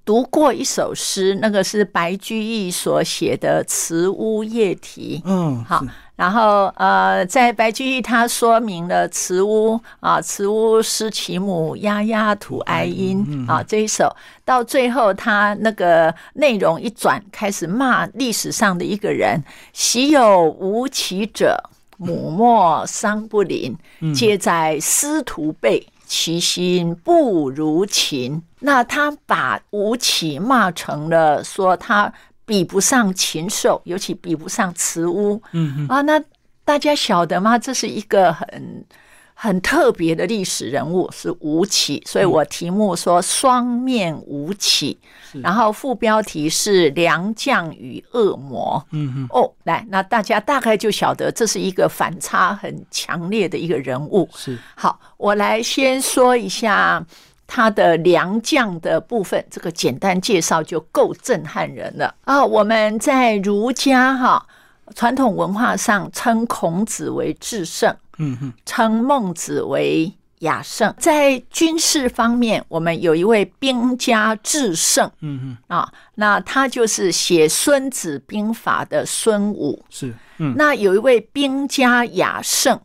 [0.05, 5.19] 读过一首诗，那个是白居易所写的《慈乌夜啼》。
[5.25, 5.83] 嗯，好，
[6.15, 14.15] 然后呃，在白居易他说明了慈乌啊，慈乌失其母，鸦鸦吐哀音啊这一首，
[14.45, 21.70] 到最后他那个内容一转，开始骂历史上的一个人：昔有无其者，
[22.01, 23.77] 母莫伤不灵，
[24.13, 25.85] 皆在师徒辈。
[26.07, 32.11] 其心不如秦，那他把吴起骂成了说他
[32.45, 35.41] 比不上禽兽，尤其比不上慈乌。
[35.53, 36.21] 嗯啊，那
[36.65, 37.57] 大家晓得吗？
[37.57, 38.85] 这是一个很
[39.43, 44.95] 很特别的历史人物，是吴起，所以我题目说双面吴起，
[45.41, 48.85] 然后副标题是良将与恶魔。
[48.91, 54.29] 嗯嗯，哦，来，那大家大概就晓得这是一个反差很强烈的一个人物。
[54.35, 57.03] 是，好，我来先说一下
[57.47, 62.45] 他的良将的部分，这个简单介绍就够震撼人了啊！
[62.45, 64.45] 我们在儒家哈
[64.93, 70.93] 传统文化上称孔子为至圣，嗯嗯，称孟子为雅圣。
[70.97, 79.83] 在军事方面，我们有一位兵家至圣嗯嗯，啊，那他就是写《孙子兵法》的孙武。
[79.89, 82.79] 是，嗯，那有一位兵家雅圣，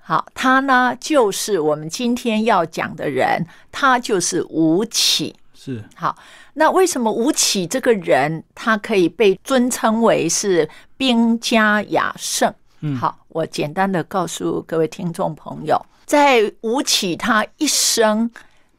[0.00, 5.34] 好，他呢就是我们今天要讲的人，他就是吴起。
[5.52, 6.16] 是，好，
[6.54, 12.54] 那为什么吴起这个人他可以被尊称为是兵家雅圣？
[12.80, 18.30] 嗯好，我简单的告诉各位听众朋友，在吴起他一生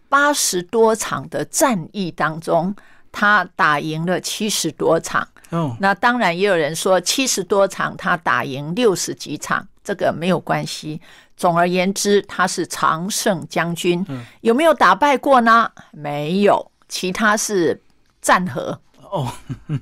[0.08, 2.76] 八十多场的战役当中，
[3.12, 5.28] 他打赢了七十多场。
[5.50, 11.02] 哦，那当然也有人说七十多场他打赢六十几场，这个没有关系。
[11.36, 14.06] 总而言之，他是常胜将军。
[14.42, 15.72] 有没有打败过呢？
[15.92, 17.82] 没有，其他是
[18.22, 18.80] 战和。
[19.10, 19.32] 哦，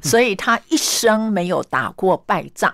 [0.02, 2.74] 所以他一生没有打过败仗。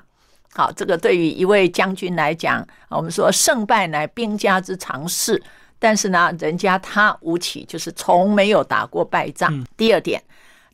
[0.56, 5.42] 好，这个对于一位将军来讲，我们说胜败乃兵家之常事。
[5.80, 9.66] 但是呢，人家他吴起就是从没有打过败仗。
[9.76, 10.24] 第二点，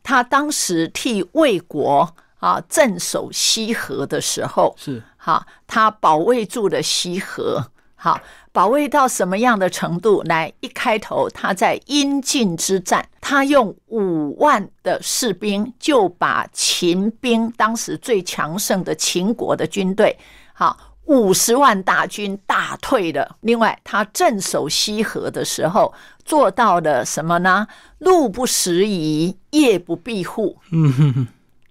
[0.02, 7.70] 他当时替魏国啊镇守西河的时候，是，好，他保卫住了西河。
[7.96, 8.18] 好，
[8.52, 10.22] 保卫到什么样的程度？
[10.24, 20.18] 来，一开头他在阴晋之战，他用五万的士兵就把秦兵当时最强盛的秦国的军队，
[20.52, 23.36] 好五十万大军打退了。
[23.40, 25.92] 另外，他镇守西河的时候
[26.24, 27.66] 做到了什么呢？
[27.98, 30.58] 路不拾遗，夜不闭户。
[30.72, 31.28] 嗯哼哼，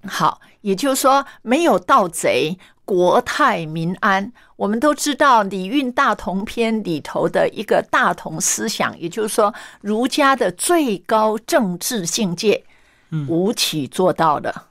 [0.08, 2.58] 好，也就是说没有盗贼，
[2.89, 4.34] 国泰民安。
[4.56, 12.63] 我们都知道《礼运大同篇》里头的一个大同思想，也就是说儒家的最高政治境界，
[13.28, 14.69] 吴起做到了，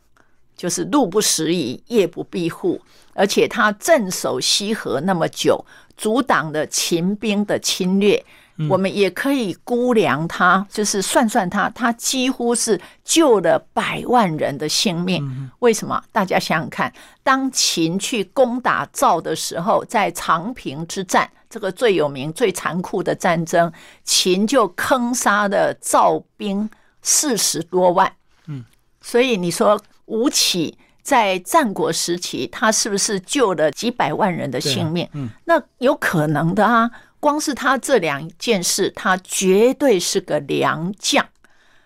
[0.57, 2.81] 就是路不拾遗，夜不闭户，
[3.14, 5.64] 而且他镇守西河那么久，
[5.96, 8.24] 阻挡了秦兵的侵略。
[8.68, 15.51] 我们也可以估量他，就是算算他，他几乎是救了百万人的性命。
[15.61, 16.03] 为什么？
[16.11, 16.92] 大家想想看，
[17.23, 26.68] 当秦去攻打赵的时候，在长平之战，这个最有名、最残酷的战争，秦就坑杀了赵兵
[27.01, 28.12] 四十多万。
[28.47, 28.64] 嗯，
[29.01, 35.09] 所以你说吴起在战国时期，他是不是救了几百万人的性命？
[35.13, 36.90] 嗯，那有可能的啊。
[37.21, 41.27] 光是他这两件事，他绝对是个良将，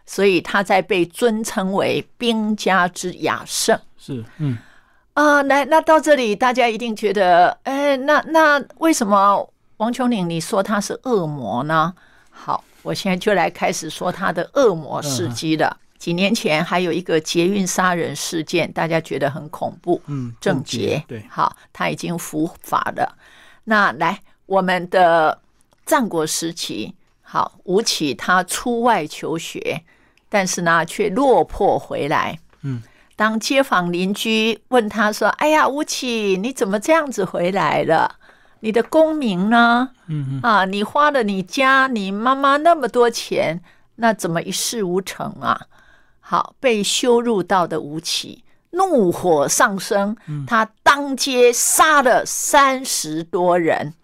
[0.05, 4.59] 所以他在被尊称为兵家之雅圣是，嗯，
[5.15, 5.43] 啊。
[5.45, 11.95] 来，那到这里，大家一定觉得，哎，那那为什么王琼岭你说他是恶魔呢？
[12.31, 15.75] 好，我现在就来开始说他的恶魔事迹了。
[15.99, 20.03] 几年前还有一个捷运杀人事件，大家觉得很恐怖。
[20.09, 23.17] 嗯，郑捷，对，好，他已经伏法了。
[23.65, 24.21] 那来。
[24.53, 25.39] 我们的
[25.87, 29.83] 战国时期，好，吴起他出外求学，
[30.29, 32.39] 但是呢，却落魄回来。
[32.61, 32.83] 嗯，
[33.17, 38.17] 当街坊邻居问他说：“哎呀，吴起，你怎么这样子回来了？
[38.61, 39.89] 你的功名呢？
[40.09, 43.63] 嗯嗯啊，你花了你家你妈妈那么多钱，
[43.97, 45.69] 那怎么一事无成啊？”
[46.21, 50.15] 好，被羞辱到的吴起怒火上升，
[50.47, 53.95] 他当街杀了三十多人。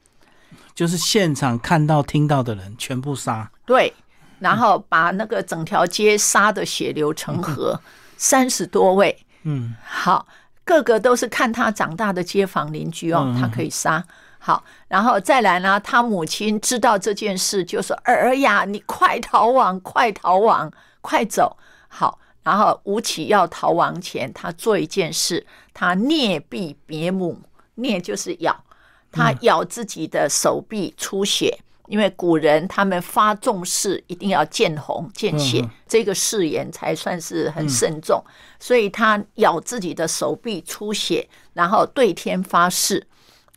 [0.79, 3.51] 就是现场看到、听到的人全部杀。
[3.67, 3.93] 对，
[4.39, 7.81] 然后把那个整条街杀的血流成河，
[8.17, 9.27] 三十多位。
[9.43, 10.25] 嗯，好，
[10.63, 14.05] 个个都是看他长大的街坊邻居哦，嗯他可以杀。
[14.39, 20.71] 好，然后再来呢，他母亲知道这件事，就说：“儿呀，你快逃亡，快逃亡，
[21.01, 21.57] 快走！”
[21.91, 27.37] 好，然后吴起要逃亡前，他做一件事，他镊臂别母，
[27.77, 28.63] 镊就是咬，
[29.11, 31.59] 他咬自己的手臂出血。
[31.87, 38.23] 因为古人他们发重誓一定要见红见血，嗯这个誓言才算是很慎重，
[38.61, 43.07] 所以他咬自己的手臂出血，然后对天发誓：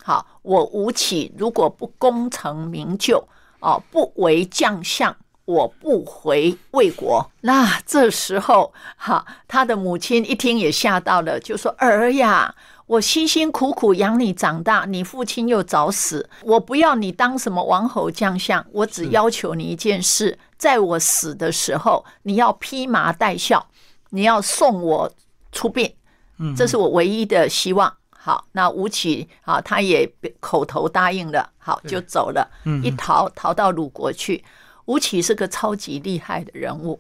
[0.02, 3.28] 好，我吴起如果不功成名就，
[3.60, 7.30] 哦，不为将相，我不回魏国。
[7.42, 12.56] 那这时候，哈，他的母亲一听也吓到了，就说：“儿呀。”
[12.92, 23.66] 我辛辛苦苦养你长大，你父亲又早死，我不要你当什么王侯将相，我只要求你一件事，在我死的时候，你要披麻戴孝，
[24.10, 25.10] 你要送我
[25.54, 25.96] 出殡，
[26.38, 27.96] 嗯，这是我唯一的希望。
[28.10, 32.46] 好，那吴起啊，他也口头答应了，好就走了，
[32.84, 34.44] 一逃逃到鲁国去。
[34.84, 37.00] 吴起是个超级厉害的人物，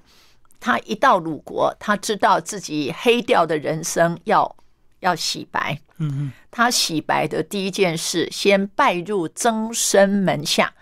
[0.58, 4.56] 他一到鲁国，他知道自己黑掉的人生要。
[5.02, 10.74] 要洗白，嗯嗯，他洗白的第一件事，先拜入曾参门下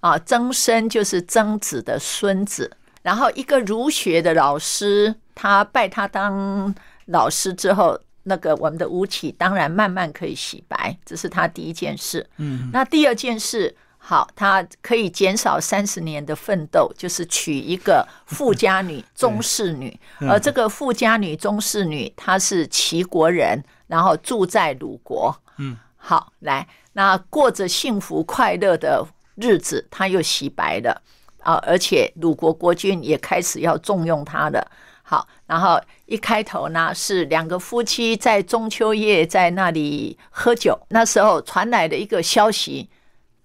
[0.00, 0.18] 啊。
[0.18, 6.74] 曾参就是曾子的孙子，然后一个儒学的老师，他拜他当
[7.06, 12.28] 老师之后，那个我们的吴起当然慢慢可以洗白，这是他第一件事。
[12.38, 13.74] 嗯，那第二件事，
[14.08, 19.98] 好，他可以减少三十年的奋斗，就是娶一个富家女、 宗室女。
[20.20, 25.36] 而这个富家女、宗室女，她是齐国人，然后住在鲁国。
[25.58, 29.04] 嗯，好，来，那过着幸福快乐的
[29.34, 31.02] 日子，他又洗白了
[31.42, 34.70] 啊，而且鲁国国君也开始要重用他了。
[35.02, 42.88] 好，然后一开头呢，是两个夫妻在中秋夜在那里喝酒，那时候传来的一个消息。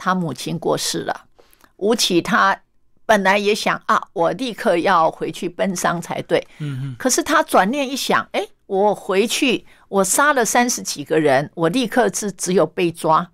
[0.04, 1.26] 他母亲过世了，
[1.78, 2.60] 吴起他
[3.06, 6.39] 本来也想啊，我立刻要回去奔丧才对。
[6.58, 13.30] 嗯嗯，可是他转念一想，哎，我回去，我杀了三十几个人，我立刻是只有被抓，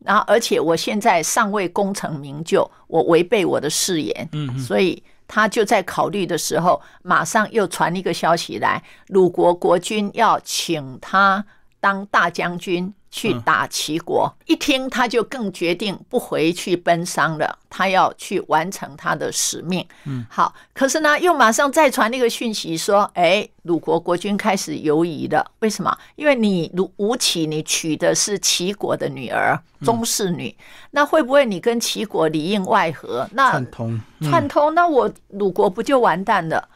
[0.00, 4.28] 然后而且我现在尚未功成名就，我违背我的誓言。
[4.32, 11.46] 嗯，所以他就在考虑的时候，马上又传一个消息来，鲁国国君要请他
[11.80, 12.92] 当大将军。
[13.14, 19.86] 去打齐国，一听他就更决定不回去奔丧了，他要去完成他的使命。
[20.02, 25.48] 嗯，好，可是呢，又马上再传那个讯息说，哎，鲁国国君开始犹疑了。
[25.60, 25.96] 为什么？
[26.16, 30.52] 因为你鲁吴起，你娶的是齐国的女儿，宗室女，
[30.90, 33.28] 那会不会你跟齐国里应外合？
[33.30, 36.68] 那串通，串通，那我鲁国不就完蛋了？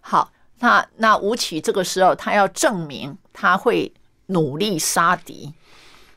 [0.00, 0.30] 好，
[0.60, 3.92] 那那吴起这个时候他要证明他会
[4.26, 5.52] 努力杀敌。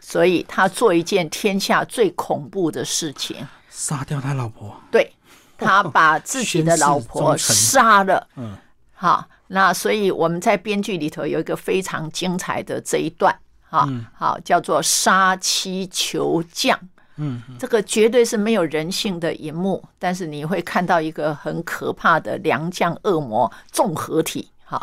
[0.06, 3.38] 所以他做一件天下最恐怖的事情，
[3.70, 4.76] 杀掉他老婆。
[4.92, 5.12] 对，
[5.58, 8.28] 他把自己的老婆 杀了。
[8.36, 8.56] 嗯，
[8.94, 13.34] 好，那所以我们在编剧里头有一个非常精彩的这一段，
[13.70, 16.78] 哈，好，叫做杀妻求将。
[17.16, 24.50] 嗯，这个绝对是没有人性的一幕，但是你会看到一个很可怕的良将恶魔综合体。
[24.66, 24.82] 哈，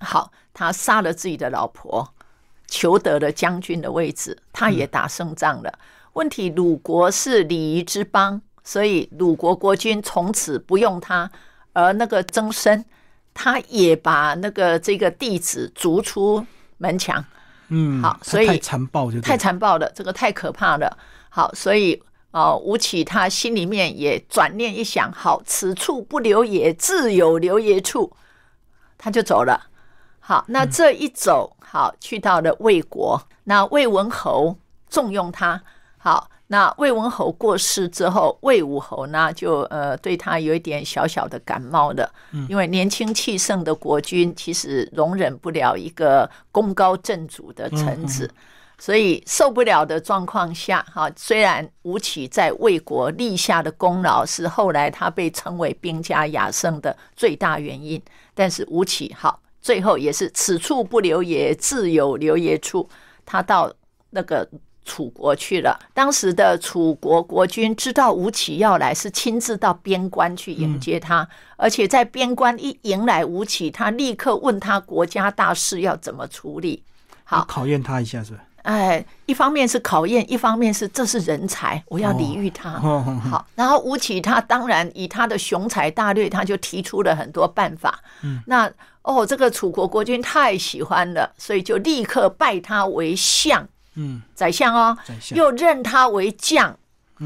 [0.00, 2.12] 好，他杀了自己的老婆。
[2.68, 5.78] 求得了将军的位置，他也打胜仗了。
[6.12, 11.28] 问题鲁国是礼仪之邦，所以鲁国国君从此不用他，
[11.72, 12.84] 而那个曾参，
[13.32, 16.44] 他也把那个这个弟子逐出
[16.76, 17.24] 门墙。
[17.68, 20.96] 嗯，好，所以太残暴就太残暴了，这个太可怕了。
[21.28, 28.16] 好，所以啊，吴起他心里面也转念一想，好，此处不留爷，自有留爷处，
[28.96, 29.68] 他就走了。
[30.18, 33.20] 好，那这一走，好去到了魏国。
[33.44, 34.56] 那魏文侯
[34.88, 35.62] 重用他。
[36.00, 42.08] 好，那魏文侯过世之后，魏武侯呢就呃对他有一点小小的感冒了，
[42.48, 48.30] 因为年轻气盛的国君其实容忍不了一个功高震主的臣子，
[48.78, 58.00] 所以受不了的状况下，哈，虽然吴起在魏国立下的功劳是后来他被称为兵家雅圣的最大原因，
[58.34, 59.40] 但是吴起好。
[59.60, 62.88] 最后也是此处不留爷，自有留爷处。
[63.26, 63.72] 他到
[64.10, 64.48] 那个
[64.84, 65.78] 楚国去了。
[65.92, 76.82] 当时的楚国国君知道吴起要来，是亲自到边关去迎接他，而且在边关一迎来吴起，他立刻问他国家大事要怎么处理。
[77.24, 78.44] 好，考验他一下是吧？
[78.62, 82.70] 哎，一方面是考验，一方面是这是人才，我要礼遇他。
[82.70, 87.98] 好，然后吴起他当然以他的雄才大略，他就提出了很多办法。
[88.22, 88.70] 嗯，那
[89.02, 93.66] 哦，这个楚国国君太喜欢了，所以就立刻拜他为相。
[93.94, 94.96] 嗯，宰相哦，
[95.30, 96.76] 又任他为将。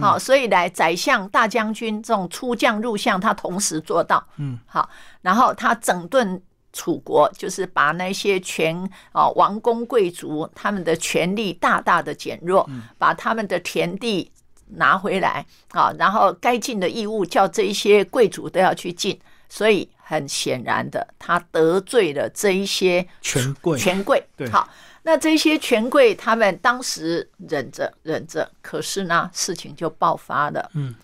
[0.01, 4.25] 好，所以来宰相、大将军这种出将入相，他同时做到。
[4.37, 4.89] 嗯，好，
[5.23, 6.41] 然后他整顿。
[6.73, 14.33] 楚国就是把那些权啊王公贵族他们的权力大大的减弱，把他们的田地
[14.69, 19.21] 拿回来啊，然后该尽的义务叫这一些贵族都要去尽，
[19.51, 23.79] 所以很显然的，他得罪了这一些权贵。
[23.79, 24.67] 权贵，好，
[25.03, 30.71] 那这些权贵他们当时忍着忍着，可是呢，事情就爆发了。
[30.73, 30.95] 嗯，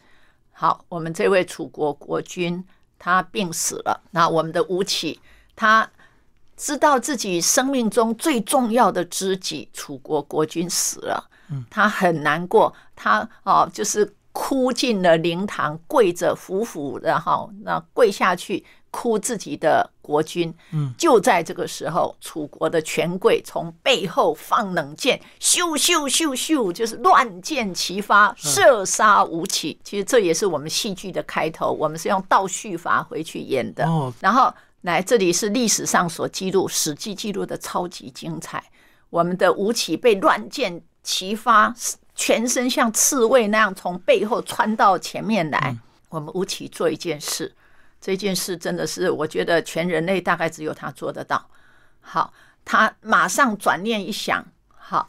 [0.52, 2.64] 好，我们这位楚国国君
[2.98, 5.20] 他病死了，那我们的吴起。
[5.60, 5.90] 他
[6.56, 11.28] 知道自己生命中最重要的知己楚国国君死了，
[11.68, 20.54] 他很难过，他哦就是哭进了灵堂，跪着伏伏的哈，那跪下去哭自己的国君。
[20.70, 29.76] 嗯，就在这个时候，楚国的权贵从背后放冷箭，咻咻咻咻，就是乱箭齐发，射杀无起。
[29.82, 33.84] 其实这也是我们戏剧的开头，我们是用倒叙法回去演的。
[33.88, 34.54] 哦，然后。
[34.82, 38.62] 来，这里是历史上所记录，《史记》记录的超级精彩。
[39.10, 41.74] 我们的吴起被乱箭齐发，
[42.14, 45.76] 全身像刺猬那样从背后穿到前面来。
[46.10, 47.52] 我们吴起做一件事，
[48.00, 51.48] 这件事真的是我觉得全人类大概只有他做得到。
[52.00, 52.32] 好，
[52.64, 55.08] 他马上转念一想，好，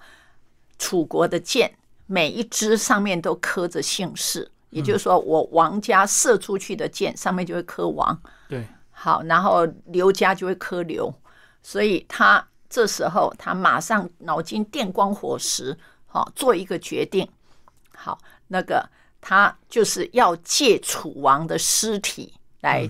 [0.80, 1.72] 楚国的箭
[2.08, 8.20] 每一支上面都刻着姓氏，也就是说，我王家射出去的箭上面就会刻王。
[8.48, 8.68] 对。
[9.02, 11.10] 好，然后刘家就会磕刘，
[11.64, 15.74] 所以他这时候他马上脑筋电光火石，
[16.06, 17.26] 好做一个决定。
[17.96, 18.20] 好，
[18.50, 18.86] 那个
[19.22, 22.90] 他就是要借楚王的尸体来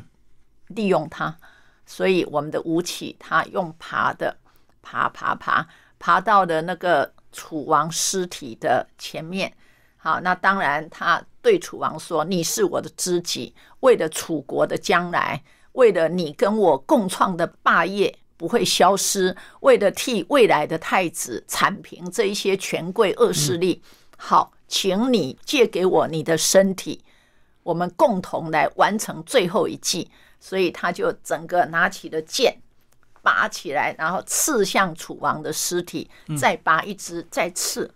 [0.70, 1.38] 利用他，
[1.86, 4.36] 所以我们的吴起他用爬的
[4.82, 5.68] 爬爬爬
[6.00, 9.56] 爬到了那个楚王尸体的前面。
[9.96, 15.40] 好，那当然他对楚王说：“你是我的知己，为了楚国的将来。”
[15.74, 23.82] 为了你跟我共创的霸业不会消失，为了替未来的太子铲平这一些权贵恶势力，
[24.18, 27.04] 好，请你借给我你的身体，
[27.64, 30.10] 我们共同来完成最后一计。
[30.42, 32.62] 所以他就整个拿起了剑，
[33.22, 36.10] 拔起来，然后刺向楚王的尸体，
[36.40, 37.94] 再拔一支，再刺，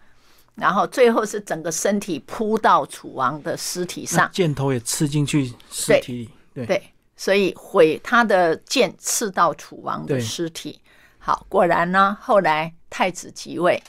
[0.55, 6.92] 然后最后是整个身体扑到楚王的尸体上，箭头也刺进去尸体里，对。
[7.15, 10.81] 所以毁他的剑刺到楚王的尸体。
[11.19, 13.81] 好，果然呢，后来太子即位，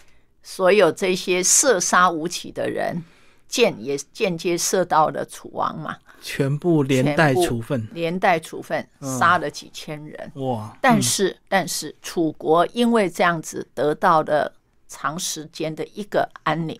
[0.43, 3.03] 所有这些射杀吴起的人，
[3.49, 10.33] 箭也间接射到了楚王嘛，全部连带处分，连带处分，杀了几千人。
[10.37, 10.77] 哇！
[10.81, 14.53] 但是，但是楚国因为这样子得到了
[14.87, 16.79] 长时间的一个安宁。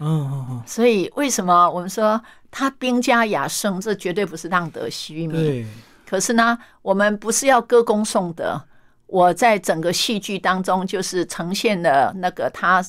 [0.00, 0.62] 嗯嗯嗯。
[0.66, 2.20] 所以为什么我们说
[2.50, 3.80] 他兵家雅胜？
[3.80, 5.68] 这绝对不是浪得虚名。
[6.06, 8.60] 可是呢，我们不是要歌功颂德。
[9.06, 12.84] 我在整个戏剧当中，就是呈现了那个他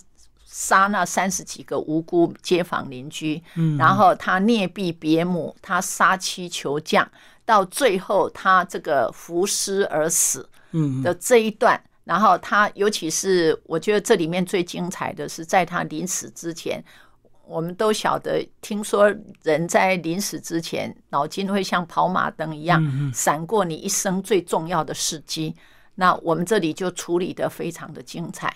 [0.45, 7.07] 杀那三十几个无辜街坊邻居，嗯，然后他虐毙别母，他杀妻求将，
[7.45, 11.79] 到最后他这个服尸而死，嗯的这一段。
[12.05, 16.81] 然后他，尤其是我觉得这里面最精彩的是，在他临死之前。
[17.47, 22.83] 我们都晓得，听说人在临死之前，脑筋会像跑马灯一样
[23.13, 25.55] 闪过你一生最重要的事迹。
[25.93, 28.51] 那我们这里就处理的非常的精彩，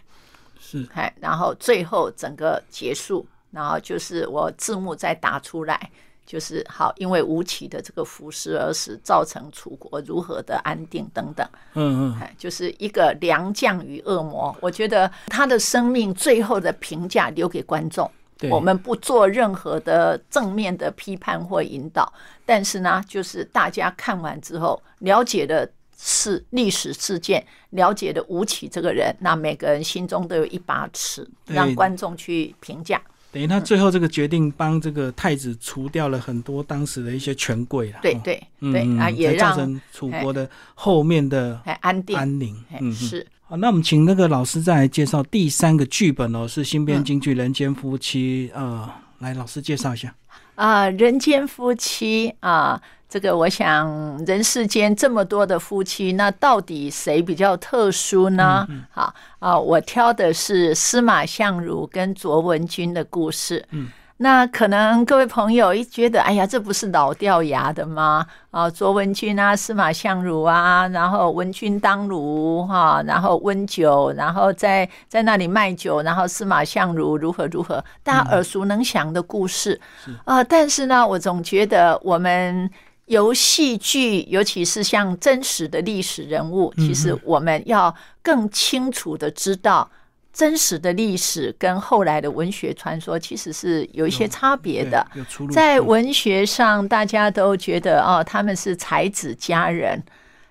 [0.60, 5.92] 是，哎，然后最后整个结束，然后就是我字幕再打出来，
[6.30, 11.44] 就是好，因为吴起的这个服尸而死，造成楚国如何的安定等等。
[11.74, 14.56] 嗯嗯，哎，就是一个良将与恶魔。
[14.62, 18.08] 我觉得他的生命最后的评价留给观众。
[18.52, 22.14] 我们不做任何的正面的批判或引导，
[22.46, 25.68] 但是呢，就是大家看完之后了解的
[25.98, 33.02] 是历史事件，了解的吴起这个人，那每个人心中都有一把尺，让观众去评价。
[33.32, 37.98] 等于他最后这个决定帮这个太子除掉了很多当时的一些权贵了。
[37.98, 42.56] 哦对对嗯对啊，嗯也让造成楚国的后面的哎安定，安宁。
[42.72, 50.14] 哎嗯，嗯是好，那我们请那个老师再来介绍第三个剧本哦，是新编嗯京剧《人间夫妻》呃，来老师介绍一下。
[50.56, 58.68] 啊，人间夫妻啊，这个我想人世间这么多的夫妻，那到底谁比较特殊呢？
[58.92, 63.66] 好啊，我挑的是司马相如跟卓文君的故事。
[63.72, 63.88] 嗯。
[64.22, 68.26] 那可能各位朋友一觉得，哎呀，这不是老掉牙的吗？
[68.52, 79.80] 啊，卓文君啊，司马相如啊，然后文君当如哈、然后温酒，然后在在那里卖酒，然后司马相如如何如何，大家耳熟能详的故事
[80.26, 82.70] 啊、但是呢，我总觉得我们
[83.10, 89.90] 由戏剧，尤其是像真实的历史人物，其实我们要更清楚的知道。
[90.32, 95.06] 真实的历史跟后来的文学传说其实是有一些差别的。
[95.52, 100.02] 在嗯文学上，大家都觉得哦，他们是才子佳人。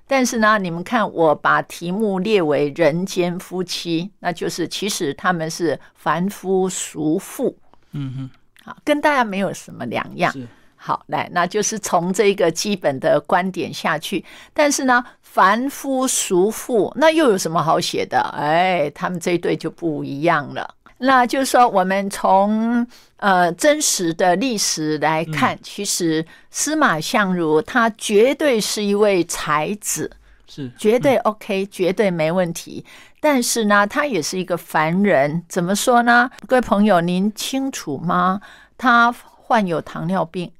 [0.06, 7.56] 但是呢，你们看，我把题目列为人间夫妻，那就是其实他们是凡夫俗妇，
[7.92, 8.30] 嗯哼
[8.64, 10.30] 好，跟大家没有什么两样，。
[10.32, 10.46] 是
[10.88, 14.24] 好，来，那就是从这个基本的观点下去。
[14.54, 18.18] 但是呢，凡夫俗妇，那又有什么好写的？
[18.34, 20.74] 哎，他们这一对就不一样了。
[20.96, 22.86] 那就是说，我们从
[23.18, 30.10] 呃真实的历史来看，其实司马相如他绝对是一位才子，
[30.46, 32.82] 是绝对 OK，、绝对没问题。
[33.20, 35.44] 但是呢，他也是一个凡人。
[35.50, 36.30] 怎么说呢？
[36.46, 38.40] 各位朋友，您清楚吗？
[38.78, 40.50] 他患有糖尿病。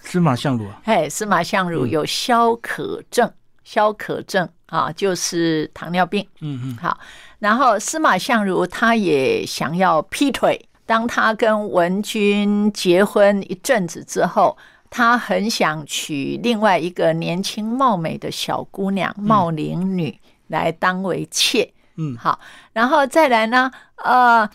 [0.00, 3.30] 司马相如啊，哎，司马相如有消渴症，
[3.64, 6.26] 消渴症啊，就是糖尿病。
[6.40, 6.98] 嗯嗯，好，
[7.38, 10.68] 然后司马相如他也想要劈腿。
[10.86, 14.56] 当他跟文君结婚一阵子之后，
[14.88, 21.70] 他很想娶另外一个年轻貌美的小姑娘茂陵女来当为妾。
[21.96, 22.40] 嗯好，
[22.72, 24.48] 然后再来呢，呃，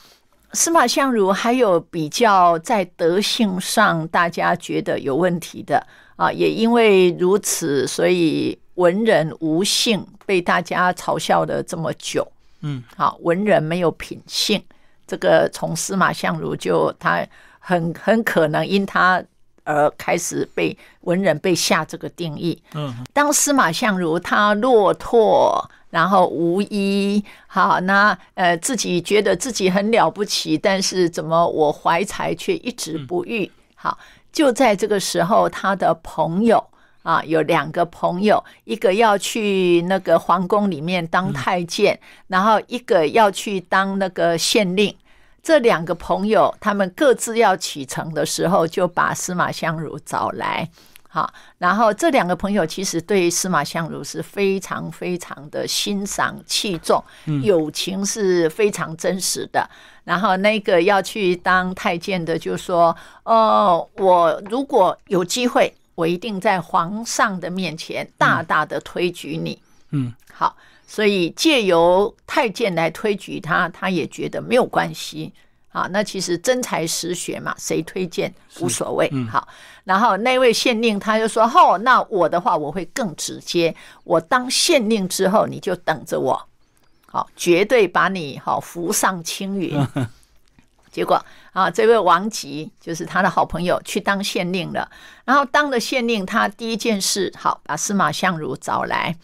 [0.54, 5.86] 司马相如还有比较在德性上大家觉得有问题的
[6.16, 12.26] 啊，也因为如此，所以文人无性被大家嘲笑了这么久。
[12.62, 14.64] 嗯，好，文人没有品性，
[15.08, 17.26] 这个从司马相如就他
[17.60, 19.22] 很很可能因他
[19.64, 22.62] 而开始被文人被下这个定义。
[22.76, 33.52] 嗯，当司马相如他落拓，然后无依，好，那呃自己觉得自己很了不起，但是怎么我怀才却一直不遇？
[33.76, 33.96] 好，
[34.32, 36.66] 就在这个时候，他的朋友。
[37.04, 44.96] 啊，有两个朋友，一个要去那个皇宫里面当太监，然后一个要去当那个县令。
[45.42, 50.70] 这两个朋友，他们各自要启程的时候，就把司马相如找来。
[51.14, 57.04] 好，然后这两个朋友其实对司马相如是非常非常的欣赏器重，
[57.44, 59.70] 友情是非常真实的。
[60.06, 69.62] 然后那个要去当太监的就说：“哦，我如果有机会，我一定在皇上的面前大大的推举你。”
[69.96, 70.58] 嗯，好，
[70.88, 75.32] 所以借由太监来推举他，他也觉得没有关系。
[75.74, 79.12] 啊，那其实真才实学嘛，谁推荐无所谓。
[79.30, 79.46] 好，
[79.84, 86.48] 然后那位县令他就说：“哦，那我的话我会更直接，我当县令之后你就等着我，
[87.08, 89.76] 好，绝对把你好扶上青云。
[90.94, 91.20] ”结果
[91.54, 94.88] 啊，这位王吉就是他的好朋友，去当县令了。
[95.26, 99.18] 然后当了县令，他第一件事，好把司马相如找来，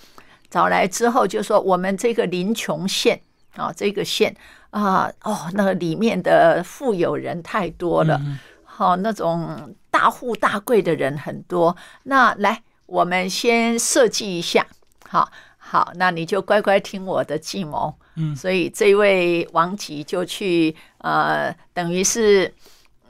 [0.49, 3.21] 找来之后就说：“我们这个临邛县
[3.55, 4.35] 啊，这个县
[4.71, 8.19] 啊，哦，那个里面的富有人太多了，
[8.63, 11.75] 好、那种大富大贵的人很多。
[12.03, 14.65] 那来，我们先设计一下，
[15.07, 17.93] 好好，那你就乖乖听我的计谋。
[18.15, 22.53] 嗯所以这位王吉就去呃，等于是。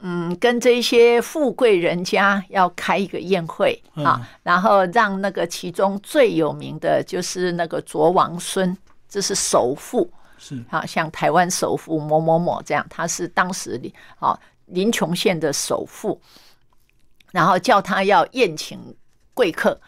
[0.02, 8.74] 嗯，跟这些富贵人家要开一个宴会啊，然后让那个其中最有名的就是那个卓王孙，
[9.06, 10.10] 这是首富，
[10.40, 14.36] 是好像台湾首富某某某这样，他是当时里好
[14.66, 16.20] 临邛县的首富，
[17.30, 18.80] 然后叫他要宴请
[19.34, 19.80] 贵客。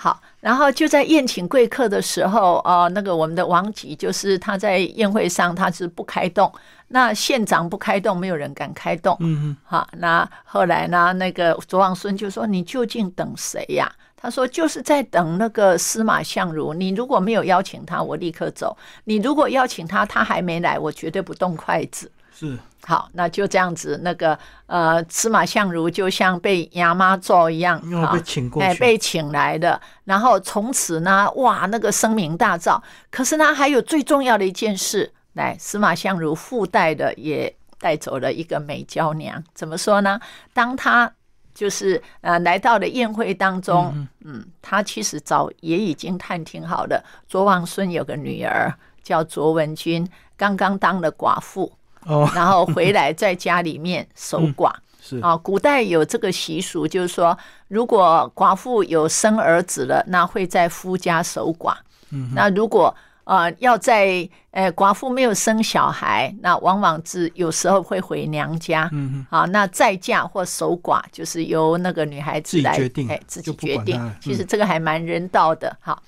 [0.00, 6.52] 好，然后就在宴请贵客的时候，哦，那个我们的王吉就是他在宴会上他是不开动，
[6.86, 9.16] 那县长不开动，没有人敢开动。
[9.18, 16.74] 嗯好，那后来呢，那个卓王孙就说：“你究竟等谁呀？”他说：“就是在等那个司马相如。
[16.74, 27.80] 你如果没有邀请他，我立刻走；你如果邀请他，他还没来，我绝对不动筷子。”是好，那就这样子，那个呃，司马相如就像被牙妈揍一样，
[28.12, 29.80] 被请过去，哎，被请来的。
[30.04, 32.80] 然后从此呢，哇，那个声名大噪。
[33.10, 39.42] 可是呢，还有最重要的一件事，来，司马相如附带的也带走了一个美娇娘。
[39.52, 40.20] 怎么说呢？
[40.52, 41.12] 当他
[41.58, 51.72] 就是呃来到了宴会当中，嗯，他其实早也已经探听好了，卓王孙有个女儿叫卓文君，刚刚当了寡妇。
[52.06, 57.36] 哦，然后回来在家里面守寡是啊，古代有这个习俗，就是说，
[57.66, 61.74] 如果寡妇有生儿子了，那会在夫家守寡。
[62.10, 62.94] 嗯，那如果
[63.28, 68.88] 呃要在呃寡妇没有生小孩，那往往是有时候会回娘家。
[68.92, 74.00] 嗯啊，那再嫁或守寡，就是由那个女孩子来决定，哎，自己决定。
[74.18, 76.00] 其实这个还蛮人道的，哈。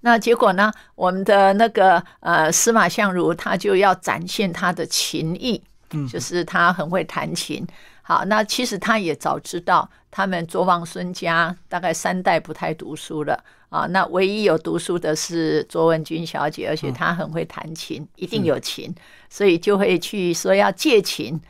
[0.00, 0.72] 那结果呢？
[0.94, 7.66] 我们的那个呃司马相如，他就要展现他的琴艺，嗯，就是他很会弹琴。
[8.00, 13.86] 好，那其实他也早知道，他们卓王孙家大概三代不太读书了啊。
[13.86, 18.94] 那唯一有读书的是卓文君小姐，而且她很会弹琴，一定有琴，
[19.28, 21.40] 所以就会去说要借琴。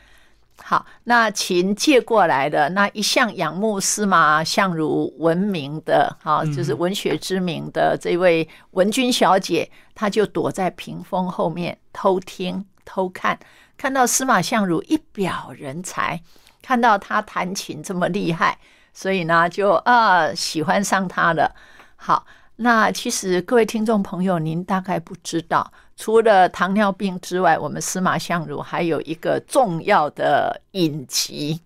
[0.60, 13.38] 好，那琴借过来的那一向仰慕司马相如闻名的，哈，就是文学之名的这位文君小姐，她就躲在屏风后面偷听偷看，
[13.76, 16.20] 看到司马相如一表人才，
[16.60, 18.58] 看到他弹琴这么厉害，
[18.92, 21.54] 所以呢，就啊喜欢上他了。
[21.98, 22.24] 好。
[22.60, 31.60] 那其实各位听众朋友，您大概不知道，除了糖尿病之外，我们司马相如还有一个重要的隐疾，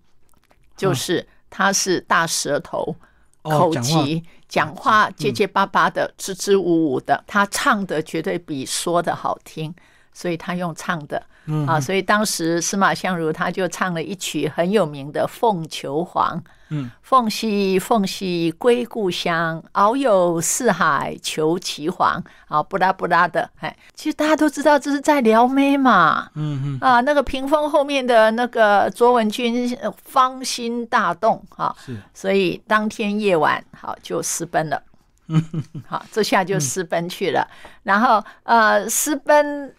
[0.77, 2.95] 就是他是大舌头，
[3.41, 7.23] 口疾，讲话结结巴巴的，支支吾吾的。
[7.25, 9.73] 他唱的绝对比说的好听，
[10.13, 11.25] 所以他用唱的
[11.65, 11.79] 啊。
[11.79, 16.39] 所以当时司马相如他就唱了一曲很有名的《凤求凰》。
[16.73, 22.23] 嗯，凤兮凤兮归故乡，遨游四海求其凰。
[22.47, 26.29] 啊，不拉不拉的，哎，其实大家都知道这是在撩妹嘛。
[26.35, 34.81] 嗯嗯啊，那个屏风后面的那个卓文君芳心大动，啊，是，所以当天夜晚，好就私奔了。
[35.29, 35.43] 嗯
[35.87, 37.47] 好，这下就私奔去了。
[37.81, 39.73] 然后呃，私奔，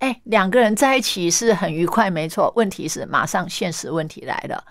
[0.00, 2.52] 哎，两个人在一起是很愉快，没错。
[2.56, 4.64] 问题是马上现实问题来了。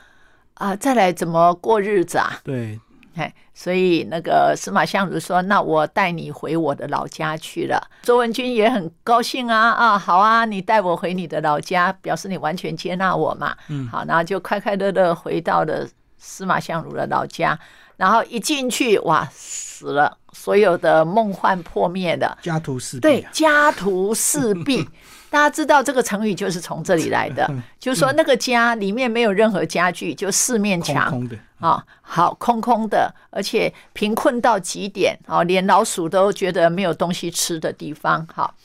[0.58, 2.39] 啊，再来怎么过日子啊？
[2.43, 2.80] 对，
[3.16, 13.55] 哎，所以那个司马相如说：“那我带你回我的老家去了。”周文君也很高兴啊，啊，好啊，你带我回你的老家，表示你完全接纳我嘛。
[13.68, 15.88] 嗯，好，然后就快快乐乐回到了
[16.18, 17.58] 司马相如的老家，
[17.95, 24.88] 然后一进去，哇，死了，所有的梦幻破灭的，家徒四壁，对，家徒四壁。
[25.30, 27.45] 大家知道这个成语就是从这里来的，
[27.78, 31.28] 就是说那个家里面没有任何家具，就四面墙
[31.59, 38.25] 啊，好空空的，而且贫困到极点啊，连老鼠都觉得没有东西吃的地方。
[38.34, 38.55] 好，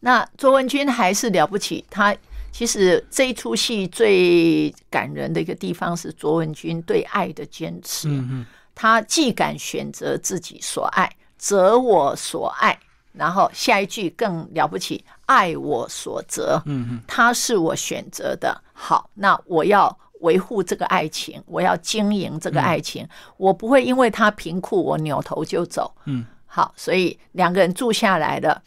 [0.00, 2.14] 那卓文君还是了不起，他
[2.52, 8.08] 其实这一出戏最感人的一个地方是卓文君对爱的坚持。
[8.08, 12.78] 嗯嗯，他既敢选择自己所爱，择我所爱。
[13.12, 23.06] 然后下一句更了不起，爱我所择，嗯他是我选择的，好，那我要维护这个爱情，我要经营这个爱情，
[23.36, 28.62] 我不会因为他贫苦，我扭头就走，嗯，好，所以两个人住下来了，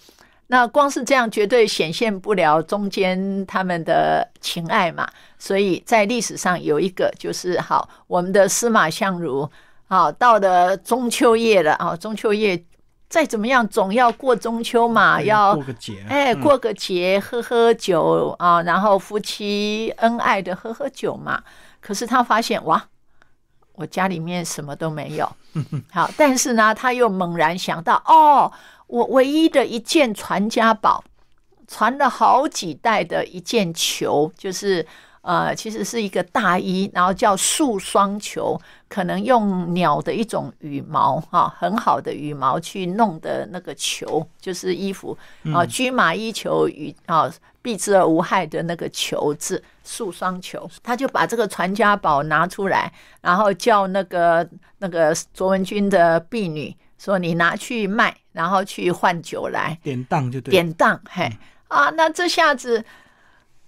[0.48, 9.50] 那光是这样绝对显现不了中间他们的情爱嘛，所以在历史上有一个就是好，我们的司马相如，
[9.88, 12.64] 好，到了中秋夜了啊，中秋夜。
[13.10, 21.42] 再怎么样，总要过中秋嘛，要过个节，哎，过个节，喝喝酒啊，然后夫妻恩爱的喝喝酒嘛。
[21.82, 22.86] 可是他发现，哇，
[23.74, 25.28] 我家里面什么都没有。
[25.92, 28.52] 好，但是呢，他又猛然想到，哦，
[28.86, 31.04] 我唯一的一件传家宝，
[31.68, 34.86] 传了好几代的一件球，就是。
[35.22, 38.60] 呃，其实是一个大衣，然后叫束双球，
[38.90, 45.16] 可能用鸟的一种羽毛哈，很好的羽毛去弄的那个球，就是衣服
[45.54, 47.32] 啊，驹马衣球与啊，
[47.62, 61.32] 避之而无害的那个球字，素双球，他就把这个传家宝拿出来，然后叫那个那个卓文君的婢女说：“你拿去卖，然后去换酒来，典当就对，典当，嘿。
[61.68, 62.84] 啊，那这下子。”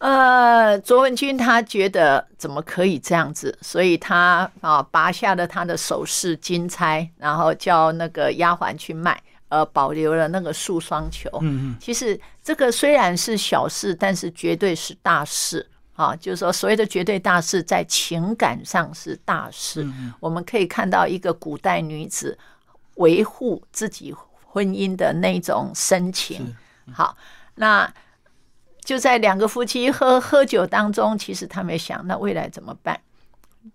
[0.01, 11.29] 呃，卓文君她觉得怎么可以这样子，所以她啊拔下了她的首饰金钗，然后叫那个丫鬟去卖呃保留了那个素双球。
[11.41, 16.15] 嗯嗯，其实这个虽然是小事，但是绝对是大事啊！
[16.15, 19.87] 就是说，所谓的绝对大事，在情感上是大事。
[20.19, 22.35] 我们可以看到一个古代女子
[22.95, 24.11] 维护自己
[24.43, 26.55] 婚姻的那种深情。
[26.91, 27.15] 好，
[27.53, 27.87] 那
[28.83, 32.99] 就在两个夫妻喝喝酒当中，其实他们想，那未来怎么办？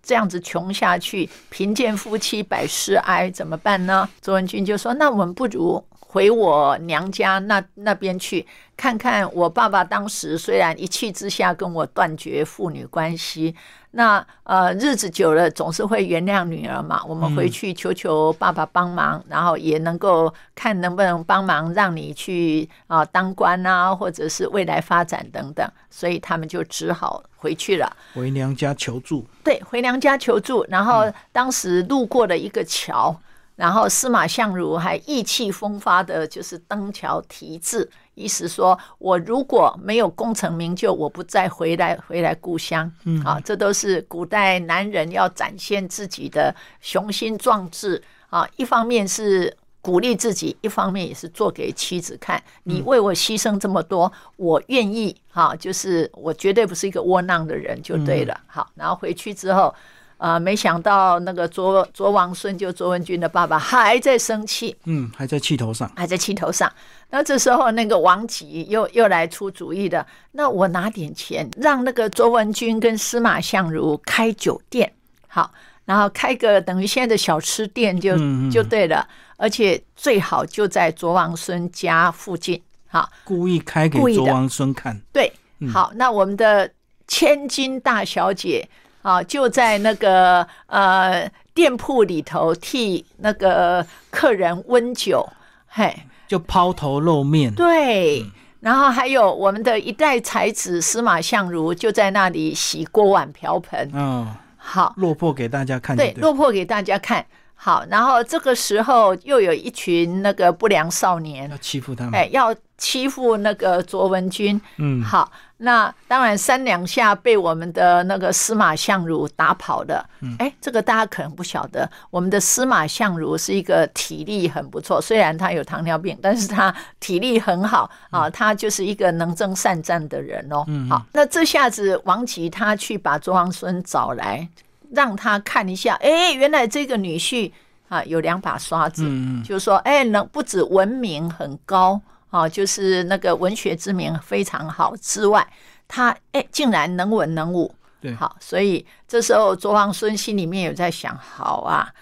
[0.03, 4.09] 这样子穷下去，贫贱夫妻百事哀，怎么办呢？
[4.21, 5.83] 卓文君就说：“那我们不如
[6.17, 13.55] 回我娘家那那边去，看看我爸爸当时虽然一气之下跟我断绝父女关系。”
[13.93, 17.03] 那呃，日子久了总是会原谅女儿嘛。
[17.07, 25.71] 我们回去求求爸爸帮忙，然后也能够看能不能帮忙让你去啊当官啊，或者是未来发展等等。
[25.91, 29.27] 所以他们就只好回去了，回娘家求助。
[29.43, 30.65] 对，回娘家求助。
[30.69, 33.19] 然后当时路过了一个桥，
[33.57, 37.91] 然后司马相如还意气风发的，就是登桥题字。
[38.15, 42.91] 意思说，我如果没有功成名就，我不再回来回来故乡。
[43.05, 48.49] 嗯，啊，这都是古代男人要展现自己的雄心壮志啊。
[48.57, 52.43] 一方面是鼓励自己，一方面也是做给妻子看。
[52.65, 55.15] 你为我牺牲这么多，我愿意。
[55.29, 58.41] 哈，就是我绝对不是一个窝囊的人，就对了。
[58.47, 59.75] 好，然后回去之后。
[60.19, 66.73] 啊，没想到那个卓卓王孙就卓文君的爸爸还在生气，嗯，还在气头上，还在气头上。
[67.11, 74.91] 那这时候那个王吉又又来出主意的，那我拿点钱，让那个卓文君跟司马相如开酒店，
[75.29, 75.53] 好，
[75.85, 78.17] 然后开个等于现在的小吃店就
[78.51, 79.07] 就对了，
[79.37, 85.31] 而且最好就在卓王孙家附近，好，故意开给卓王孙看，对，
[85.71, 86.71] 好，那我们的
[87.07, 88.67] 千金大小姐。
[89.07, 95.25] 啊，就在那个呃店铺里头替那个客人温酒，
[95.69, 95.95] 嘿，
[96.27, 97.55] 就抛头露面。
[97.55, 98.27] 对，
[98.59, 103.89] 然后还有我们的一代才子司马相如就在那里洗锅碗瓢盆。
[103.95, 105.97] 嗯，好，落魄给大家看。
[105.97, 107.25] 对，落魄给大家看。
[107.55, 114.61] 好，然后这个时候又有一群那个不良少年要欺负他们，哎，要欺负那个卓文君。
[114.79, 120.05] 嗯，好，那当然三两下被我们的那个司马相如打跑的。
[120.21, 130.65] 嗯，哎，这个大家可能不晓得，我们的司马相如是一个体力很不错，虽然他有糖尿病，但是他体力很好啊，他就是一个能征善战的人哦。
[130.67, 134.49] 嗯，好，那这下子王吉他去把卓王孙找来。
[134.93, 137.51] 让他看一下，哎，原来这个女婿
[137.89, 139.03] 啊有两把刷子，
[139.45, 142.01] 就是说，哎，能不止文明很高
[142.31, 145.47] 啊，就是那个文学之名非常好之外，
[145.89, 151.93] 他哎竟然能文能武，对，好，所以这时候卓王孙心里面有在想，好啊，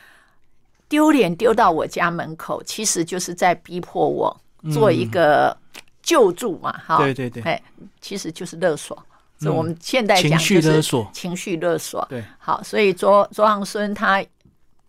[0.88, 4.34] 丢脸丢到我家门口，其实就是在逼迫我
[4.72, 5.56] 做一个
[6.02, 7.62] 救助嘛，哈，对对对，哎，
[8.00, 9.00] 其实就是勒索。
[9.36, 12.06] 这我们现代讲就是情绪勒索。
[12.08, 14.24] 对，好，所以卓卓王孙他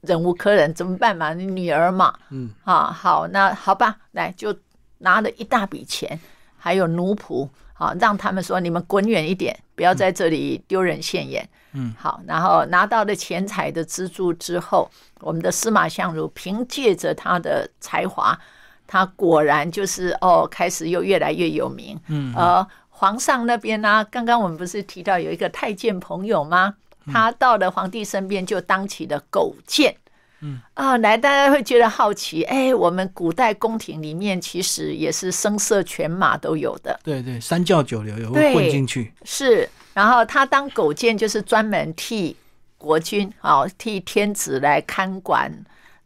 [0.01, 1.33] 忍无可忍，怎么办嘛？
[1.33, 4.55] 你女儿嘛，嗯，啊，好，那好吧，来就
[4.99, 6.19] 拿了一大笔钱，
[6.57, 11.47] 还有奴仆，好，让他们说你们滚远一点，不要在这里丢人现眼。
[11.73, 14.89] 嗯，好，然后拿到了钱财的资助之后，
[15.19, 18.39] 我们的司马相如凭借着他的才华，
[18.87, 21.99] 他果然就是哦，开始又越来越有名。
[22.07, 24.05] 嗯，而皇上那边呢？
[24.09, 26.75] 刚刚我们不是提到有一个太监朋友吗？
[27.11, 29.95] 他到了皇帝身边就当起了狗监。
[30.41, 32.43] 嗯啊，来，大家会觉得好奇。
[32.43, 36.99] 哎，我们古代宫廷里面其实也是声色犬马都有的。
[37.03, 39.13] 对对，三教九流也会混进去。
[39.23, 42.35] 是，然后他当狗监就是专门替
[42.77, 45.51] 国君啊，替天子来看管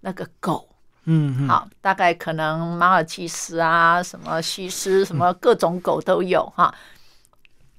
[0.02, 0.68] 那个狗。
[1.06, 6.74] 嗯，好，大概可能马尔济斯啊，什么西施，什么各种狗都有哈。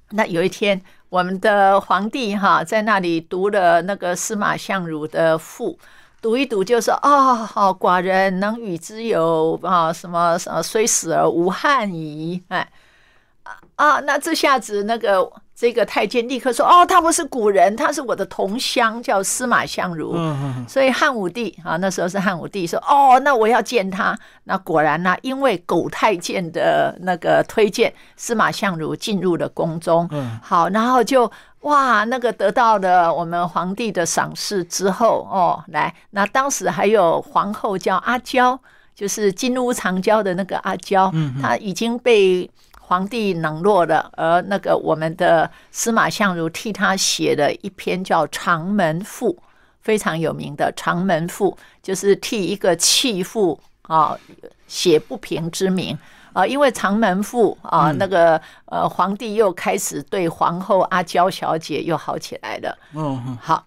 [0.09, 5.79] 那有一天，我们的皇帝哈在那里读了那个司马相如的赋，
[6.21, 12.69] 读一读就说：“哦，好，寡人能与之有啊，什么什么，虽死而无憾矣。”哎，
[13.75, 15.31] 啊，那这下子那个。
[15.53, 20.17] 这个太监立刻说：“哦，他不是古人，他是我的同乡，叫司马相如。
[20.67, 30.09] 所以汉武帝啊，那时候是汉武帝说：‘哦，那我要见他。’那果然呢，因为狗太监的那个推荐，司马相如进入了宫中。
[30.41, 31.31] 好，然后就
[31.61, 38.59] 哇，那个得到了我们皇帝的赏识之后，哦，来，那当时还有皇后叫阿娇，
[38.93, 42.49] 就是金屋藏娇的那个阿娇，她已经被。”
[42.91, 49.33] 皇帝冷落了，而那个我们的司马相如替她写了一篇叫《长门赋》，
[49.79, 51.51] 非常有名的《长门赋》，
[51.81, 54.17] 就是替一个弃妇啊，
[54.67, 55.97] 写不平之名
[56.33, 62.77] 啊，因为长门赋啊，那个呃，皇帝又开始对皇后阿娇小姐又好起来了。
[62.93, 63.63] 嗯，好，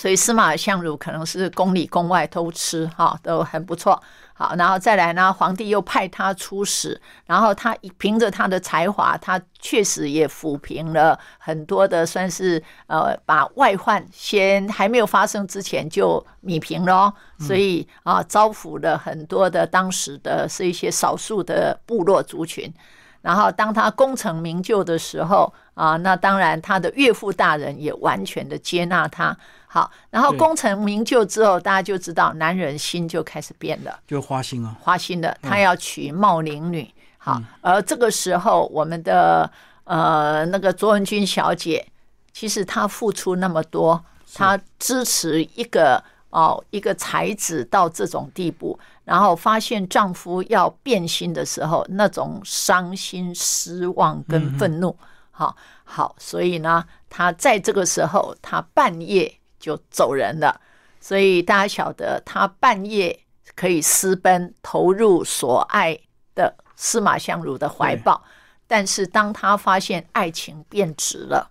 [0.00, 4.02] 所以司马相如可能是宫里宫外都吃哈，都很不错。
[4.32, 17.14] 好，然后再来呢，皇帝又派他出使，然后他凭着他的才华，他确实也抚平了很多的，算是呃，把外患先还没有发生之前就弭平了哦。
[17.38, 22.72] 所以啊，招抚了很多的当时的是一些少数的部落族群。
[23.20, 29.34] 然后当他功成名就的时候啊，那当然他的岳父大人也完全的接纳他。
[29.66, 36.92] 好，然后功成名就之后，大家就知道男人心就开始变了，就花心啊，花心的，他要娶茂陵女。
[37.16, 39.50] 好，而这个时候，我们的
[39.84, 41.86] 呃那个卓文君小姐，
[42.34, 44.04] 其实她付出那么多，
[44.34, 54.96] 她支持一个哦一个才子到这种地步，然后发现丈夫要变心的时候，那种伤心、失望跟愤怒，
[55.40, 59.36] 好好，所以呢，他在这个时候，他半夜。
[59.60, 60.58] 就走人了，
[61.02, 63.20] 所以大家晓得，他半夜
[63.54, 66.00] 可以私奔投入所爱
[66.34, 68.24] 的司马相如的怀抱，
[68.66, 71.50] 但是当他发现爱情变质了，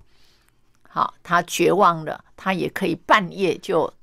[0.90, 3.94] 好，他绝望了，他也可以半夜就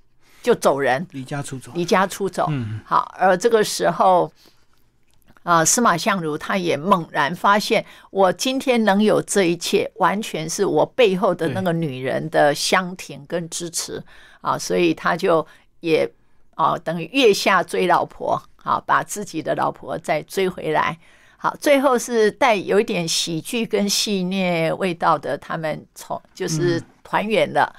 [0.40, 2.46] 就走人，离家出走，离家出走。
[2.48, 4.32] 嗯，好，而这个时候。
[5.46, 14.02] 啊，司马相如他也猛然发现，我今天能有这一切，完全是我背后的那个女人的香甜跟支持
[14.40, 15.46] 啊，所以他就
[15.78, 16.10] 也
[16.56, 20.98] 啊，等于月下追老婆，好，把自己的老婆再追回来。
[21.36, 27.72] 好，最后是带有一点喜剧跟戏谑味道的，他们从就是团圆了。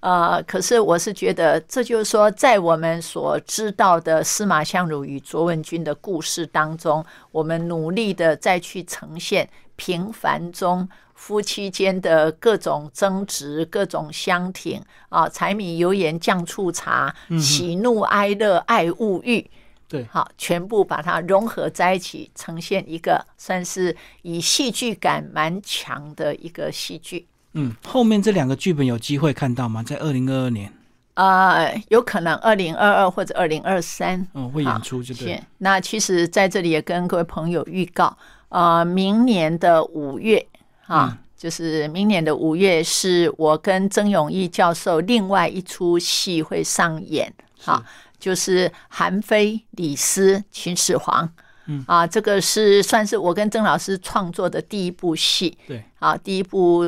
[0.00, 19.50] 呃，可是我是觉得，这就是说，在我们所知道的司马相如与卓文君的故事当中，我们努力的再去呈现平凡中夫妻间的各种争执、各种相挺啊，柴米油盐酱醋茶，喜怒哀乐爱物欲，
[19.88, 27.26] 对，好，全部把它融合在一起，呈现一个算是以戏剧感蛮强的一个戏剧。
[27.58, 29.82] 嗯，后面这两个剧本有机会看到吗？
[29.82, 30.70] 在二零二二年，
[31.14, 35.42] 呃，有可能二零二二或者二零二三，嗯，会演出就对。
[35.56, 38.14] 那其实在这里也跟各位朋友预告，
[38.50, 40.46] 呃，明年的五月
[40.86, 47.32] 啊，就是明年的五月，是我跟曾永义教授另外一出戏会上演，
[47.64, 47.82] 啊，
[48.18, 51.26] 就是韩非、李斯、秦始皇，
[51.64, 51.82] 嗯。
[51.88, 56.84] 啊，这个是算是我跟曾老师创作的第一部戏，对，啊，第一部。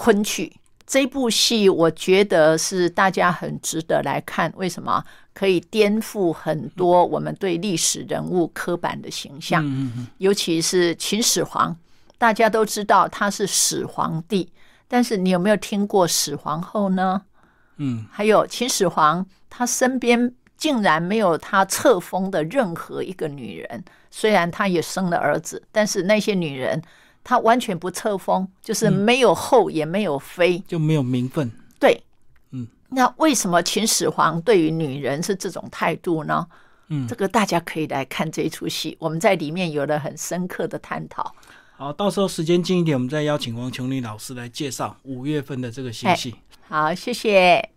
[0.00, 0.50] 昆曲
[0.86, 4.50] 这部戏，我觉得是大家很值得来看。
[4.56, 5.04] 为什么？
[5.34, 9.62] 可以颠覆很多我们对历史人物刻板的形象。
[9.62, 11.76] 嗯嗯尤其是秦始皇，
[12.16, 14.50] 大家都知道他是始皇帝，
[14.88, 17.20] 但是你有没有听过始皇后呢？
[17.76, 18.06] 嗯。
[18.10, 23.84] 还有秦始皇，他身边竟然没有他册封的任何一个女人。
[24.10, 26.82] 虽然他也生了儿子，但是那些女人。
[27.30, 31.48] 他完全不册封，就是没有后也没有妃，就没有名分。
[31.78, 32.02] 对，
[32.50, 36.44] 嗯，那为什么秦始皇对于女人是这种态度呢？
[36.88, 41.32] 嗯，这个大家可以来看这一出戏，我们在里面有了很深刻的探讨。
[41.76, 46.34] 好，到时候时间近一点，我们再邀请王琼丽老师来介绍五月份的这个新戏。
[46.68, 47.70] 好，谢谢。